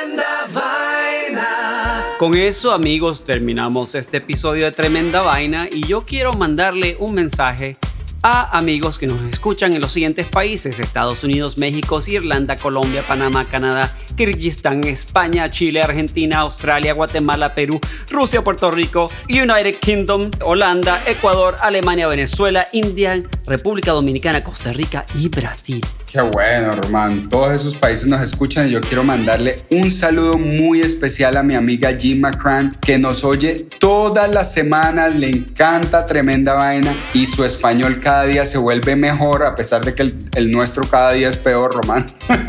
Con 2.19 2.35
eso, 2.35 2.73
amigos, 2.73 3.25
terminamos 3.25 3.95
este 3.95 4.17
episodio 4.17 4.65
de 4.65 4.73
Tremenda 4.73 5.23
Vaina 5.23 5.69
y 5.71 5.87
yo 5.87 6.05
quiero 6.05 6.33
mandarle 6.33 6.97
un 6.99 7.15
mensaje 7.15 7.77
a 8.25 8.59
amigos 8.59 8.99
que 8.99 9.07
nos 9.07 9.23
escuchan 9.23 9.73
en 9.73 9.81
los 9.81 9.93
siguientes 9.93 10.27
países: 10.27 10.81
Estados 10.81 11.23
Unidos, 11.23 11.59
México, 11.59 12.01
Irlanda, 12.05 12.57
Colombia, 12.57 13.05
Panamá, 13.07 13.45
Canadá, 13.45 13.95
Kirguistán, 14.17 14.83
España, 14.83 15.49
Chile, 15.49 15.81
Argentina, 15.81 16.41
Australia, 16.41 16.93
Guatemala, 16.93 17.55
Perú, 17.55 17.79
Rusia, 18.11 18.43
Puerto 18.43 18.73
Rico, 18.73 19.09
United 19.29 19.77
Kingdom, 19.77 20.29
Holanda, 20.43 21.05
Ecuador, 21.07 21.55
Alemania, 21.61 22.09
Venezuela, 22.09 22.67
India, 22.73 23.17
República 23.47 23.93
Dominicana, 23.93 24.43
Costa 24.43 24.73
Rica 24.73 25.07
y 25.15 25.29
Brasil. 25.29 25.87
Qué 26.11 26.23
bueno, 26.23 26.73
Román. 26.73 27.29
Todos 27.29 27.53
esos 27.53 27.75
países 27.75 28.07
nos 28.07 28.23
escuchan 28.23 28.69
y 28.69 28.71
yo 28.71 28.81
quiero 28.81 29.05
mandarle 29.05 29.57
un 29.71 29.91
saludo 29.91 30.39
muy 30.39 30.81
especial 30.81 31.37
a 31.37 31.43
mi 31.43 31.55
amiga 31.55 31.95
Jim 31.99 32.21
McCran, 32.21 32.75
que 32.81 32.97
nos 32.97 33.25
oye 33.25 33.67
todas 33.79 34.31
las 34.33 34.51
semanas, 34.51 35.15
le 35.17 35.29
encanta 35.29 36.07
tremenda 36.07 36.55
vaina 36.55 36.97
y 37.13 37.27
su 37.27 37.45
español 37.45 38.01
cada 38.01 38.25
día 38.25 38.47
se 38.47 38.57
vuelve 38.57 38.97
mejor, 38.97 39.45
a 39.45 39.55
pesar 39.55 39.85
de 39.85 39.93
que 39.93 40.01
el, 40.01 40.17
el 40.35 40.51
nuestro 40.51 40.89
cada 40.89 41.13
día 41.13 41.29
es 41.29 41.37
peor, 41.37 41.75
Román. 41.75 42.07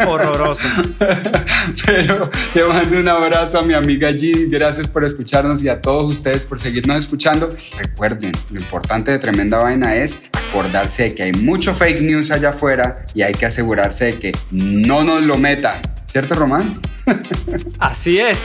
Horroroso. 0.08 0.70
Pero 1.86 2.30
le 2.54 2.64
mando 2.64 2.98
un 2.98 3.10
abrazo 3.10 3.60
a 3.60 3.64
mi 3.64 3.74
amiga 3.74 4.14
Jim, 4.18 4.50
gracias 4.50 4.88
por 4.88 5.04
escucharnos 5.04 5.62
y 5.64 5.68
a 5.68 5.82
todos 5.82 6.10
ustedes 6.10 6.46
por 6.46 6.60
seguirnos 6.60 6.98
escuchando. 6.98 7.54
Recuerden, 7.78 8.32
lo 8.52 8.60
importante 8.62 9.12
de 9.12 9.20
tremenda 9.20 9.62
vaina 9.62 9.96
es 9.96 10.29
acordarse 10.50 11.04
de 11.04 11.16
que 11.16 11.24
hay 11.24 11.32
mucho 11.32 11.74
fake 11.74 12.02
news 12.02 12.32
allá 12.32 12.50
afuera 12.50 12.96
y 13.14 13.22
hay 13.22 13.34
que 13.34 13.46
asegurarse 13.46 14.06
de 14.06 14.20
que 14.20 14.32
no 14.52 15.04
nos 15.04 15.26
lo 15.26 15.38
metan. 15.38 15.80
¿Cierto, 16.06 16.36
Román? 16.36 16.80
Así 17.80 18.20
es. 18.20 18.40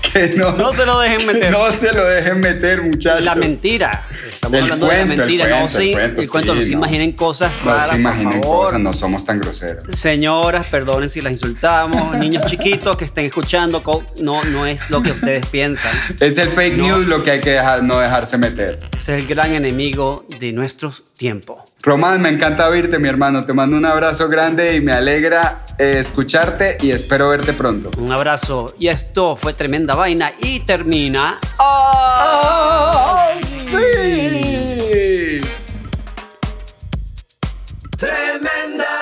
Que 0.00 0.30
no, 0.36 0.52
No 0.52 0.72
se 0.72 0.86
lo 0.86 0.98
dejen 1.00 1.26
meter. 1.26 1.50
No 1.58 1.70
se 1.70 1.92
lo 1.92 2.04
dejen 2.04 2.40
meter, 2.40 2.82
muchachos. 2.82 3.22
La 3.24 3.34
mentira. 3.34 4.04
Estamos 4.26 4.56
El 4.58 4.62
hablando 4.64 4.86
de 4.86 4.92
cuento, 4.92 5.06
la 5.08 5.12
el 5.14 5.18
mentira. 5.20 5.44
cuento, 5.44 5.58
no, 5.58 5.64
el 5.64 5.68
se, 5.86 5.92
cuento, 5.92 6.20
el 6.20 6.28
cuento, 6.28 6.52
sí, 6.52 6.58
no 6.58 6.64
se 6.64 6.70
imaginen 6.72 7.12
cosas 7.12 7.52
No 7.64 7.70
raras, 7.70 7.88
se 7.88 7.96
imaginen 7.96 8.32
por 8.40 8.42
favor. 8.42 8.64
cosas, 8.66 8.80
no 8.80 8.92
somos 8.92 9.24
tan 9.24 9.40
groseros. 9.40 9.84
Señoras, 9.98 10.66
perdonen 10.68 11.08
si 11.08 11.20
las 11.20 11.32
insultamos. 11.32 12.18
Niños 12.18 12.46
chiquitos 12.46 12.96
que 12.96 13.04
estén 13.04 13.26
escuchando, 13.26 13.82
no, 14.20 14.42
no 14.44 14.66
es 14.66 14.88
lo 14.90 15.02
que 15.02 15.10
ustedes 15.10 15.46
piensan. 15.46 15.92
Es 16.20 16.38
el 16.38 16.48
fake 16.48 16.76
No. 16.76 16.86
news 16.96 17.06
lo 17.06 17.22
que 17.22 17.32
hay 17.32 17.40
que 17.40 17.50
dejar, 17.50 17.82
no 17.82 17.98
dejarse 17.98 18.38
meter. 18.38 18.78
Ese 18.96 19.14
es 19.16 19.20
el 19.22 19.26
gran 19.26 19.52
enemigo 19.54 20.24
de 20.40 20.52
nuestro 20.52 20.92
tiempo. 21.16 21.64
Román, 21.80 22.20
me 22.20 22.28
encanta 22.28 22.68
oírte, 22.68 22.98
mi 22.98 23.08
hermano. 23.08 23.42
Te 23.42 23.52
mando 23.52 23.76
un 23.76 23.84
abrazo 23.84 24.28
grande 24.28 24.74
y 24.74 24.80
me 24.80 24.92
alegra 24.92 25.64
eh, 25.78 25.94
escucharte 25.98 26.76
y 26.80 26.90
espero 26.90 27.28
verte 27.28 27.52
pronto. 27.52 27.90
Un 27.98 28.10
abrazo. 28.10 28.74
Y 28.78 28.88
esto 28.88 29.36
fue 29.36 29.54
tremenda 29.54 29.94
vaina 29.94 30.32
y 30.40 30.60
termina. 30.60 31.38
¡Oh, 31.58 33.20
sí! 33.40 35.40
¡Tremenda! 37.96 38.97